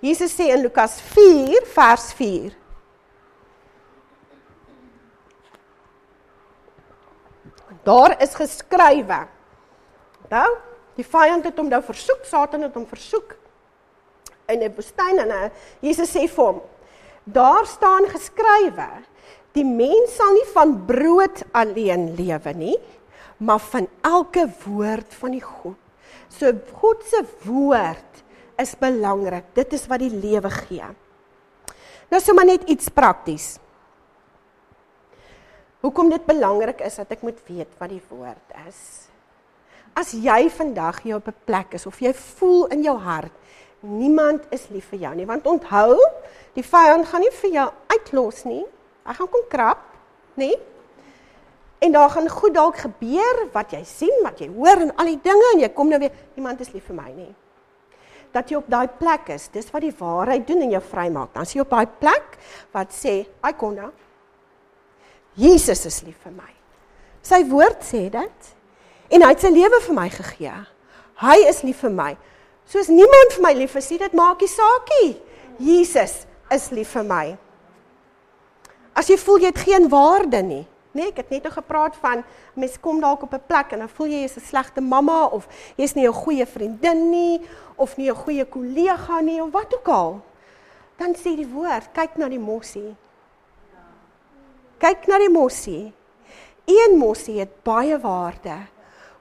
Jesus 0.00 0.32
sê 0.32 0.52
in 0.54 0.62
Lukas 0.62 1.00
4 1.00 1.66
vers 1.66 2.12
4 2.12 2.52
Daar 7.86 8.16
is 8.22 8.34
geskrywe. 8.34 9.28
Nou, 10.28 10.48
die 10.96 11.04
vyand 11.04 11.44
het 11.44 11.58
hom 11.58 11.68
nou 11.68 11.82
versoek, 11.84 12.24
Satan 12.24 12.66
het 12.66 12.74
hom 12.74 12.86
versoek 12.88 13.36
in 14.48 14.62
'n 14.62 14.74
woestyn 14.74 15.18
en 15.18 15.30
uh, 15.30 15.48
Jesus 15.80 16.12
sê 16.14 16.26
vir 16.28 16.44
hom: 16.44 16.60
Daar 17.24 17.66
staan 17.66 18.06
geskrywe: 18.06 18.88
Die 19.52 19.64
mens 19.64 20.16
sal 20.16 20.32
nie 20.32 20.46
van 20.52 20.76
brood 20.86 21.42
alleen 21.52 22.14
lewe 22.14 22.52
nie, 22.54 22.78
maar 23.38 23.58
van 23.58 23.88
elke 24.02 24.46
woord 24.64 25.14
van 25.14 25.30
die 25.30 25.42
God. 25.42 25.76
So 26.28 26.52
God 26.80 27.04
se 27.04 27.24
woord 27.44 28.22
is 28.60 28.74
belangrik. 28.78 29.44
Dit 29.54 29.72
is 29.72 29.86
wat 29.86 30.00
die 30.00 30.12
lewe 30.12 30.50
gee. 30.50 30.84
Nou 32.10 32.20
sommer 32.22 32.46
net 32.46 32.68
iets 32.70 32.88
prakties. 32.88 33.56
Hoekom 35.80 36.10
dit 36.10 36.24
belangrik 36.26 36.80
is 36.80 36.96
dat 36.98 37.10
ek 37.14 37.22
moet 37.22 37.38
weet 37.46 37.72
wat 37.78 37.90
die 37.92 38.02
woord 38.10 38.54
is. 38.66 39.08
As 39.96 40.12
jy 40.12 40.50
vandag 40.52 41.02
hier 41.02 41.16
op 41.16 41.28
'n 41.28 41.34
plek 41.44 41.74
is 41.74 41.86
of 41.86 41.98
jy 42.00 42.12
voel 42.12 42.66
in 42.66 42.82
jou 42.82 42.98
hart 42.98 43.32
niemand 43.86 44.46
is 44.54 44.68
lief 44.72 44.90
vir 44.92 45.04
jou 45.06 45.12
nie, 45.18 45.26
want 45.28 45.46
onthou, 45.48 45.96
die 46.56 46.64
vyand 46.64 47.08
gaan 47.10 47.24
nie 47.24 47.32
vir 47.42 47.52
jou 47.58 47.66
uitlos 47.92 48.44
nie. 48.48 48.64
Hy 49.06 49.16
gaan 49.18 49.30
kom 49.30 49.44
krap, 49.52 49.82
nê? 50.40 50.52
En 51.84 51.92
daar 51.92 52.10
gaan 52.10 52.28
goed 52.32 52.54
dalk 52.56 52.80
gebeur 52.86 53.42
wat 53.54 53.74
jy 53.76 53.82
sien, 53.86 54.22
wat 54.24 54.40
jy 54.40 54.48
hoor 54.48 54.86
en 54.86 54.94
al 54.96 55.12
die 55.12 55.20
dinge 55.22 55.50
en 55.54 55.60
jy 55.66 55.68
kom 55.76 55.92
nou 55.92 56.00
weer 56.00 56.14
niemand 56.34 56.62
is 56.64 56.72
lief 56.74 56.88
vir 56.88 56.96
my 56.96 57.10
nie. 57.12 57.34
Dat 58.32 58.50
jy 58.50 58.58
op 58.58 58.70
daai 58.72 58.88
plek 58.98 59.30
is, 59.36 59.48
dis 59.52 59.68
wat 59.72 59.84
die 59.84 59.94
waarheid 59.96 60.46
doen 60.48 60.64
en 60.64 60.74
jou 60.74 60.82
vrymaak. 60.82 61.32
Dan 61.36 61.46
sien 61.46 61.60
jy 61.60 61.66
op 61.66 61.76
daai 61.76 61.86
plek 62.00 62.38
wat 62.72 62.92
sê, 62.92 63.26
"Ai 63.42 63.52
konna, 63.52 63.92
Jesus 65.36 65.86
is 65.86 66.02
lief 66.02 66.16
vir 66.24 66.32
my. 66.32 66.52
Sy 67.22 67.44
woord 67.44 67.82
sê 67.82 68.10
dit. 68.10 68.55
En 69.08 69.22
hy 69.22 69.28
het 69.28 69.40
sy 69.40 69.50
lewe 69.54 69.80
vir 69.80 69.94
my 69.94 70.08
gegee. 70.10 70.54
Hy 71.22 71.36
is 71.48 71.62
lief 71.62 71.80
vir 71.84 71.94
my. 71.94 72.12
Soos 72.66 72.88
niemand 72.90 73.36
vir 73.36 73.42
my 73.42 73.52
lief 73.54 73.76
is, 73.78 73.88
dit 73.88 74.14
maak 74.16 74.40
nie 74.42 74.50
saakie. 74.50 75.10
Jesus 75.62 76.26
is 76.52 76.70
lief 76.74 76.94
vir 76.96 77.06
my. 77.06 77.26
As 78.96 79.08
jy 79.08 79.16
voel 79.20 79.44
jy 79.44 79.52
het 79.52 79.62
geen 79.62 79.88
waarde 79.92 80.40
nie, 80.42 80.64
nee, 80.96 81.10
ek 81.10 81.20
het 81.20 81.32
net 81.34 81.44
nou 81.44 81.52
gepraat 81.52 81.96
van 82.00 82.22
mense 82.56 82.80
kom 82.80 83.00
dalk 83.00 83.22
op 83.22 83.34
'n 83.34 83.46
plek 83.46 83.72
en 83.72 83.84
dan 83.84 83.88
voel 83.88 84.06
jy 84.06 84.20
jy's 84.24 84.36
'n 84.36 84.48
slegte 84.48 84.80
mamma 84.80 85.26
of 85.26 85.46
jy's 85.76 85.94
nie 85.94 86.08
'n 86.08 86.12
goeie 86.12 86.46
vriendin 86.46 87.10
nie 87.10 87.40
of 87.76 87.96
nie 87.96 88.10
'n 88.10 88.16
goeie 88.16 88.44
kollega 88.44 89.20
nie 89.20 89.42
of 89.42 89.52
wat 89.52 89.74
ook 89.74 89.88
al. 89.88 90.20
Dan 90.96 91.14
sê 91.14 91.36
die 91.36 91.46
woord, 91.46 91.92
kyk 91.92 92.16
na 92.16 92.28
die 92.28 92.38
mossie. 92.38 92.96
Kyk 94.78 95.06
na 95.06 95.18
die 95.18 95.30
mossie. 95.30 95.92
Een 96.64 96.98
mossie 96.98 97.38
het 97.38 97.62
baie 97.62 97.98
waarde. 97.98 98.56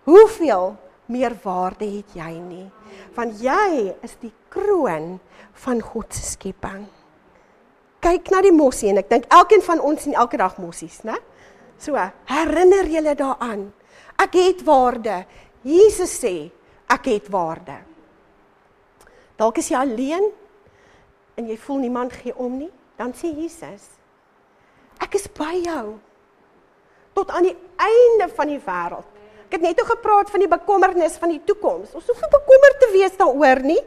Hoeveel 0.05 0.75
meer 1.11 1.35
waarde 1.43 1.87
het 1.89 2.13
jy 2.17 2.33
nie? 2.39 2.67
Want 3.15 3.41
jy 3.41 3.93
is 4.05 4.15
die 4.21 4.33
kroon 4.53 5.15
van 5.65 5.81
God 5.81 6.13
se 6.13 6.23
skepping. 6.35 6.85
Kyk 8.05 8.29
na 8.29 8.41
die 8.45 8.53
mossie 8.53 8.91
en 8.91 9.01
ek 9.01 9.09
dink 9.09 9.25
elkeen 9.33 9.63
van 9.65 9.81
ons 9.81 10.05
sien 10.05 10.13
elke 10.13 10.37
dag 10.37 10.59
mossies, 10.61 11.01
né? 11.07 11.17
So, 11.81 11.97
herinner 12.29 12.87
julle 12.87 13.15
daaraan. 13.17 13.67
Ek 14.21 14.37
het 14.37 14.61
waarde. 14.67 15.23
Jesus 15.65 16.13
sê 16.21 16.35
ek 16.93 17.09
het 17.09 17.29
waarde. 17.33 17.79
Dalk 19.35 19.57
is 19.59 19.71
jy 19.73 19.81
alleen 19.81 20.29
en 21.35 21.49
jy 21.49 21.57
voel 21.59 21.81
niemand 21.83 22.13
gee 22.15 22.31
om 22.39 22.53
nie, 22.61 22.71
dan 22.95 23.11
sê 23.17 23.33
Jesus 23.35 23.89
Ek 25.03 25.17
is 25.17 25.25
by 25.35 25.57
jou 25.59 25.97
tot 27.15 27.31
aan 27.35 27.47
die 27.47 27.55
einde 27.79 28.27
van 28.35 28.51
die 28.51 28.61
wêreld. 28.63 29.14
Ek 29.45 29.57
het 29.57 29.65
net 29.65 29.79
oor 29.81 29.91
gepraat 29.93 30.31
van 30.33 30.41
die 30.41 30.49
bekommernis 30.49 31.17
van 31.21 31.31
die 31.35 31.41
toekoms. 31.45 31.93
Ons 31.93 32.07
hoef 32.09 32.21
nie 32.21 32.33
bekommerd 32.33 32.79
te 32.81 32.89
wees 32.95 33.17
daaroor 33.19 33.61
nie. 33.65 33.81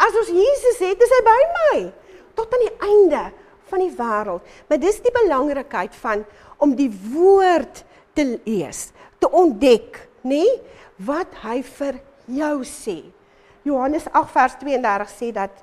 As 0.00 0.16
ons 0.22 0.30
Jesus 0.32 0.82
het, 0.82 1.00
is 1.02 1.14
hy 1.16 1.22
by 1.26 1.40
my 1.56 1.78
tot 2.38 2.54
aan 2.54 2.62
die 2.62 2.76
einde 2.86 3.22
van 3.70 3.82
die 3.82 3.92
wêreld. 3.98 4.52
Maar 4.68 4.80
dis 4.82 5.00
die 5.04 5.14
belangrikheid 5.14 5.96
van 6.02 6.22
om 6.62 6.74
die 6.78 6.90
woord 7.12 7.82
te 8.16 8.26
lees, 8.44 8.90
te 9.20 9.28
ontdek, 9.28 9.98
nê, 10.26 10.44
wat 11.06 11.34
hy 11.44 11.60
vir 11.78 12.00
jou 12.30 12.54
sê. 12.68 13.00
Johannes 13.66 14.06
8 14.08 14.32
vers 14.32 14.56
32 14.62 15.12
sê 15.12 15.30
dat 15.36 15.62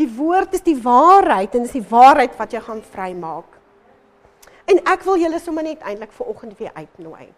die 0.00 0.08
woord 0.08 0.56
is 0.56 0.64
die 0.64 0.76
waarheid 0.82 1.54
en 1.56 1.68
is 1.68 1.76
die 1.76 1.86
waarheid 1.88 2.34
wat 2.38 2.54
jou 2.56 2.62
gaan 2.64 2.82
vrymaak. 2.92 3.58
En 4.68 4.80
ek 4.88 5.04
wil 5.06 5.20
julle 5.20 5.40
sommer 5.42 5.66
net 5.66 5.82
eintlik 5.84 6.12
vir 6.16 6.32
oggend 6.32 6.58
weer 6.58 6.72
uitnooi. 6.74 7.30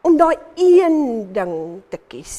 Om 0.00 0.16
daai 0.16 0.36
een 0.56 1.32
ding 1.32 1.82
te 1.88 1.98
kies. 2.08 2.36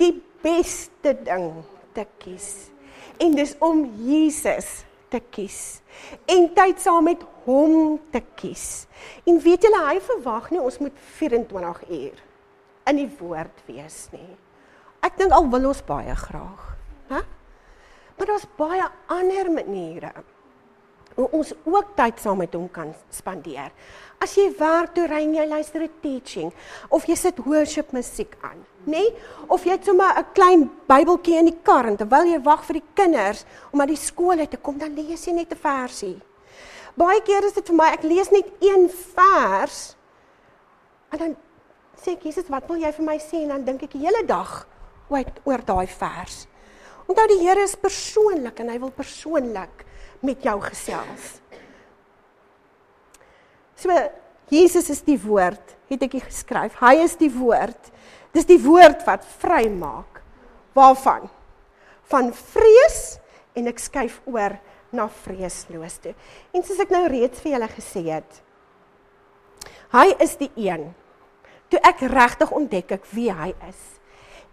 Die 0.00 0.14
beste 0.42 1.12
ding 1.24 1.50
te 1.92 2.06
kies. 2.22 2.70
En 3.18 3.34
dis 3.34 3.54
om 3.58 3.84
Jesus 4.04 4.84
te 5.08 5.20
kies. 5.30 5.80
En 6.30 6.48
tyd 6.54 6.80
saam 6.80 7.08
met 7.08 7.24
hom 7.44 7.98
te 8.12 8.22
kies. 8.38 8.86
En 9.26 9.40
weet 9.42 9.66
julle 9.66 9.82
hy 9.88 9.98
verwag 10.04 10.50
nie 10.52 10.62
ons 10.62 10.78
moet 10.82 11.04
24 11.18 11.84
uur 11.88 12.24
in 12.88 13.00
die 13.02 13.10
woord 13.18 13.64
wees 13.68 14.06
nie. 14.14 14.36
Ek 15.04 15.18
dink 15.20 15.34
al 15.34 15.46
wil 15.52 15.68
ons 15.70 15.82
baie 15.86 16.14
graag, 16.16 16.64
hè? 17.12 17.20
Maar 18.18 18.30
daar's 18.32 18.48
baie 18.58 18.86
ander 19.14 19.50
maniere 19.54 20.10
hoe 21.18 21.26
ons 21.34 21.50
ook 21.66 21.94
tyd 21.98 22.20
saam 22.22 22.38
met 22.38 22.54
hom 22.54 22.68
kan 22.70 22.92
spandeer. 23.10 23.72
As 24.22 24.36
jy 24.38 24.48
werk 24.58 24.94
toe 24.94 25.06
ry 25.10 25.24
jy 25.26 25.46
luister 25.46 25.82
'n 25.82 25.90
teaching 26.02 26.52
of 26.90 27.06
jy 27.06 27.16
sit 27.16 27.38
worship 27.44 27.92
musiek 27.92 28.36
aan, 28.42 28.64
nê? 28.86 29.02
Nee? 29.02 29.14
Of 29.48 29.64
jy 29.64 29.72
het 29.72 29.84
sommer 29.84 30.14
'n 30.18 30.26
klein 30.32 30.70
Bybeltjie 30.86 31.38
in 31.38 31.50
die 31.50 31.58
kar 31.62 31.86
en 31.86 31.96
terwyl 31.96 32.24
jy 32.24 32.40
wag 32.42 32.64
vir 32.64 32.74
die 32.74 32.88
kinders 32.94 33.44
om 33.72 33.80
uit 33.80 33.88
die 33.88 33.96
skool 33.96 34.38
uit 34.38 34.50
te 34.50 34.56
kom, 34.56 34.78
dan 34.78 34.94
lees 34.94 35.26
jy 35.26 35.32
net 35.32 35.52
'n 35.52 35.56
versie. 35.56 36.20
Baie 36.96 37.20
keer 37.22 37.44
is 37.44 37.52
dit 37.52 37.66
vir 37.66 37.76
my 37.76 37.92
ek 37.92 38.02
lees 38.02 38.30
net 38.30 38.46
een 38.60 38.88
vers 38.88 39.96
en 41.10 41.18
dan 41.18 41.36
sê 41.96 42.12
ek 42.12 42.22
Jesus, 42.22 42.48
wat 42.48 42.68
wil 42.68 42.76
jy 42.76 42.92
vir 42.92 43.04
my 43.04 43.18
sê 43.18 43.42
en 43.42 43.48
dan 43.48 43.64
dink 43.64 43.82
ek 43.82 43.92
die 43.92 44.06
hele 44.06 44.24
dag 44.26 44.66
oor 45.08 45.24
oor 45.44 45.62
daai 45.64 45.86
vers. 45.86 46.46
Onthou 47.08 47.26
die 47.26 47.40
Here 47.40 47.62
is 47.62 47.74
persoonlik 47.74 48.60
en 48.60 48.68
hy 48.68 48.78
wil 48.78 48.90
persoonlik 48.90 49.87
met 50.24 50.42
jou 50.44 50.56
gesels. 50.64 51.36
So 53.78 53.94
Jesus 54.48 54.88
is 54.90 55.02
die 55.04 55.18
woord, 55.20 55.76
het 55.90 56.04
ek 56.06 56.18
geskryf. 56.24 56.78
Hy 56.80 56.94
is 57.04 57.14
die 57.20 57.30
woord. 57.32 57.90
Dis 58.34 58.48
die 58.48 58.60
woord 58.60 59.04
wat 59.06 59.26
vrymaak. 59.42 60.22
Waarvan? 60.76 61.28
Van 62.08 62.32
vrees 62.32 63.18
en 63.58 63.68
ek 63.68 63.82
skuif 63.82 64.20
oor 64.28 64.56
na 64.94 65.08
vreesloos 65.24 65.98
toe. 66.00 66.14
En 66.56 66.64
soos 66.64 66.80
ek 66.80 66.94
nou 66.94 67.04
reeds 67.10 67.42
vir 67.44 67.54
julle 67.56 67.68
gesê 67.74 68.04
het, 68.08 68.40
hy 69.92 70.08
is 70.24 70.34
die 70.40 70.50
een. 70.56 70.88
Toe 71.68 71.80
ek 71.84 72.06
regtig 72.08 72.52
ontdek 72.56 72.96
ek 72.96 73.08
wie 73.12 73.28
hy 73.32 73.52
is 73.68 73.84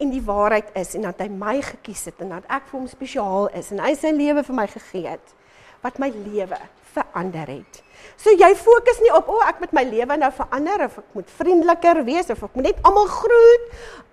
en 0.04 0.12
die 0.12 0.24
waarheid 0.24 0.74
is 0.76 0.92
en 0.98 1.06
dat 1.08 1.22
hy 1.24 1.30
my 1.32 1.62
gekies 1.64 2.10
het 2.10 2.20
en 2.24 2.34
dat 2.36 2.48
ek 2.52 2.66
vir 2.68 2.80
hom 2.82 2.88
spesiaal 2.92 3.46
is 3.56 3.70
en 3.72 3.80
hy 3.80 3.94
sy 3.96 4.12
lewe 4.12 4.44
vir 4.44 4.58
my 4.58 4.66
gegee 4.68 5.06
het 5.08 5.36
wat 5.84 6.00
my 6.00 6.12
lewe 6.14 6.60
verander 6.96 7.50
het. 7.52 7.82
So 8.22 8.32
jy 8.32 8.52
fokus 8.56 9.02
nie 9.04 9.12
op 9.16 9.28
o, 9.30 9.40
oh, 9.40 9.48
ek 9.50 9.60
moet 9.64 9.74
my 9.76 9.84
lewe 9.88 10.18
nou 10.20 10.32
verander 10.36 10.86
of 10.88 11.00
ek 11.02 11.18
moet 11.18 11.34
vriendeliker 11.40 12.04
wees 12.08 12.30
of 12.32 12.44
ek 12.48 12.56
moet 12.58 12.70
net 12.70 12.86
almal 12.88 13.10
groet. 13.12 13.66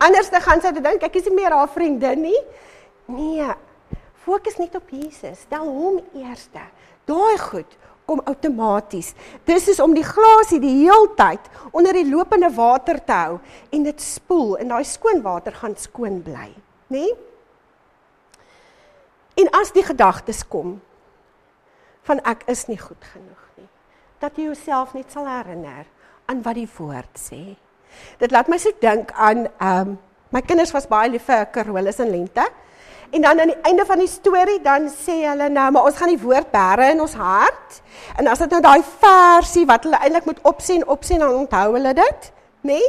Anders 0.03 0.33
dan 0.33 0.45
gaan 0.45 0.65
sy 0.65 0.73
dink 0.79 1.07
ek 1.07 1.21
is 1.21 1.29
nie 1.31 1.39
meer 1.43 1.55
haar 1.55 1.71
vriendin 1.71 2.27
nie. 2.27 2.41
Nee. 3.13 3.53
Fokus 4.23 4.59
net 4.61 4.75
op 4.79 4.91
Jesus. 4.95 5.45
Stel 5.47 5.67
hom 5.67 5.99
eerste. 6.19 6.63
Daai 7.11 7.39
goed 7.43 7.79
kom 8.07 8.23
outomaties. 8.27 9.13
Dis 9.47 9.69
is 9.71 9.81
om 9.83 9.95
die 9.95 10.07
glasie 10.07 10.61
die 10.63 10.75
heeltyd 10.83 11.47
onder 11.71 11.95
die 11.97 12.09
lopende 12.11 12.51
water 12.55 12.99
te 12.99 13.19
hou 13.19 13.37
en 13.73 13.85
dit 13.87 14.03
spoel 14.03 14.57
en 14.63 14.75
daai 14.75 14.85
skoon 14.87 15.23
water 15.25 15.55
gaan 15.57 15.77
skoon 15.79 16.19
bly, 16.25 16.51
nê? 16.93 17.07
Nee? 17.07 17.13
En 19.43 19.49
as 19.57 19.71
die 19.73 19.85
gedagtes 19.87 20.43
kom, 20.45 20.75
van 22.09 22.23
ek 22.29 22.47
is 22.51 22.67
nie 22.71 22.79
goed 22.79 23.05
genoeg 23.13 23.45
nie. 23.59 23.69
Dat 24.23 24.39
jy 24.39 24.49
jouself 24.51 24.95
net 24.95 25.13
sal 25.13 25.29
herinner 25.29 25.87
aan 26.31 26.43
wat 26.43 26.59
die 26.59 26.69
woord 26.79 27.19
sê. 27.19 27.43
Dit 28.19 28.33
laat 28.33 28.49
my 28.49 28.59
so 28.59 28.73
dink 28.81 29.13
aan 29.13 29.47
ehm 29.47 29.93
um, 29.93 30.01
my 30.33 30.41
kinders 30.41 30.73
was 30.73 30.89
baie 30.89 31.11
lief 31.13 31.27
vir 31.29 31.45
Carolus 31.53 31.99
en 32.01 32.09
Lente. 32.09 32.45
En 33.13 33.21
dan 33.21 33.41
aan 33.41 33.51
die 33.53 33.63
einde 33.69 33.85
van 33.85 34.01
die 34.01 34.09
storie 34.09 34.61
dan 34.65 34.87
sê 34.89 35.19
hulle 35.27 35.51
nou, 35.53 35.67
maar 35.71 35.85
ons 35.85 35.99
gaan 36.01 36.09
die 36.09 36.23
woord 36.23 36.49
bære 36.51 36.87
in 36.95 37.03
ons 37.05 37.13
hart. 37.21 37.83
En 38.17 38.31
as 38.33 38.41
dit 38.41 38.55
nou 38.55 38.61
daai 38.65 38.81
versie 39.03 39.67
wat 39.69 39.85
hulle 39.85 40.01
eintlik 40.01 40.31
moet 40.31 40.41
opsien, 40.49 40.87
opsien 40.89 41.21
dan 41.21 41.35
onthou 41.43 41.67
hulle 41.75 41.93
dit, 41.99 42.31
nê? 42.65 42.79
Nee? 42.79 42.89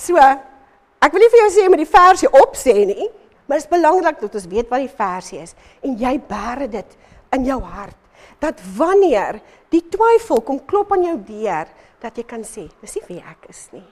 So 0.00 0.16
ek 0.16 1.12
wil 1.12 1.20
nie 1.20 1.28
vir 1.34 1.42
jou 1.42 1.50
sê 1.52 1.66
jy 1.66 1.72
moet 1.74 1.82
die 1.84 1.92
versie 1.92 2.32
opsê 2.40 2.76
nie, 2.88 3.10
maar 3.44 3.60
dit 3.60 3.66
is 3.66 3.74
belangrik 3.74 4.24
dat 4.24 4.40
ons 4.40 4.48
weet 4.48 4.72
wat 4.72 4.80
die 4.80 4.94
versie 4.96 5.42
is 5.44 5.52
en 5.84 6.00
jy 6.00 6.14
bære 6.30 6.70
dit 6.72 6.96
in 7.36 7.44
jou 7.50 7.60
hart. 7.60 7.99
Dat 8.40 8.60
wanneer 8.76 9.40
die 9.68 9.88
twyfel 9.88 10.40
kom 10.40 10.64
klop 10.64 10.92
aan 10.92 11.04
jou 11.04 11.22
deur, 11.26 11.66
dat 12.00 12.16
jy 12.16 12.24
kan 12.24 12.44
sê, 12.46 12.68
dis 12.80 12.94
nie 12.96 13.04
wie 13.08 13.20
ek 13.20 13.44
is 13.52 13.68
nie. 13.74 13.84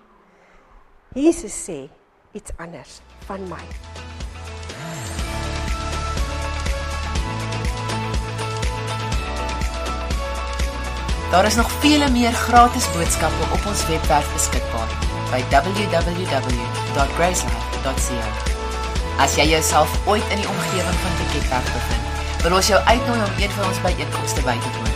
Jesus 1.16 1.52
sê 1.52 1.88
iets 2.32 2.52
anders 2.56 3.00
van 3.28 3.44
my. 3.48 3.64
Daar 11.28 11.44
is 11.44 11.60
nog 11.60 11.68
vele 11.84 12.08
meer 12.10 12.32
gratis 12.32 12.92
boodskappe 12.92 13.44
op 13.52 13.66
ons 13.68 13.86
webwerf 13.86 14.32
beskikbaar 14.32 14.88
by 15.28 15.44
www.gracelife.ca. 15.52 18.28
As 19.20 19.36
jy 19.36 19.52
jouself 19.52 19.92
ooit 20.06 20.24
in 20.32 20.40
die 20.40 20.48
omgewing 20.48 20.98
van 21.04 21.12
Piketberg 21.20 21.68
bevind, 21.74 22.17
wil 22.42 22.54
ons 22.58 22.70
jou 22.70 22.80
uitnooi 22.86 23.22
om 23.24 23.34
een 23.42 23.52
van 23.56 23.64
ons 23.70 23.82
byeenkomste 23.86 24.40
by 24.46 24.56
te 24.62 24.70
woon. 24.76 24.94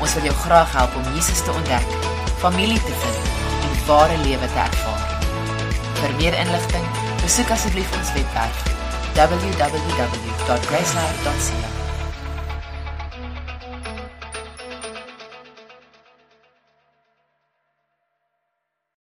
Ons 0.00 0.14
wil 0.16 0.24
jou 0.28 0.36
graag 0.42 0.70
help 0.72 0.92
om 1.00 1.06
Jesus 1.14 1.40
te 1.44 1.52
ontdek, 1.52 1.88
familie 2.42 2.82
te 2.82 2.94
vind 3.04 3.20
en 3.64 3.72
ware 3.86 4.16
lewe 4.26 4.48
te 4.56 4.62
ervaar. 4.66 5.04
Vir 6.02 6.12
meer 6.20 6.34
inligting, 6.44 6.86
besoek 7.22 7.50
asseblief 7.56 7.90
ons 8.00 8.12
webwerf 8.18 8.58
www.gracelife.ca. 9.14 11.83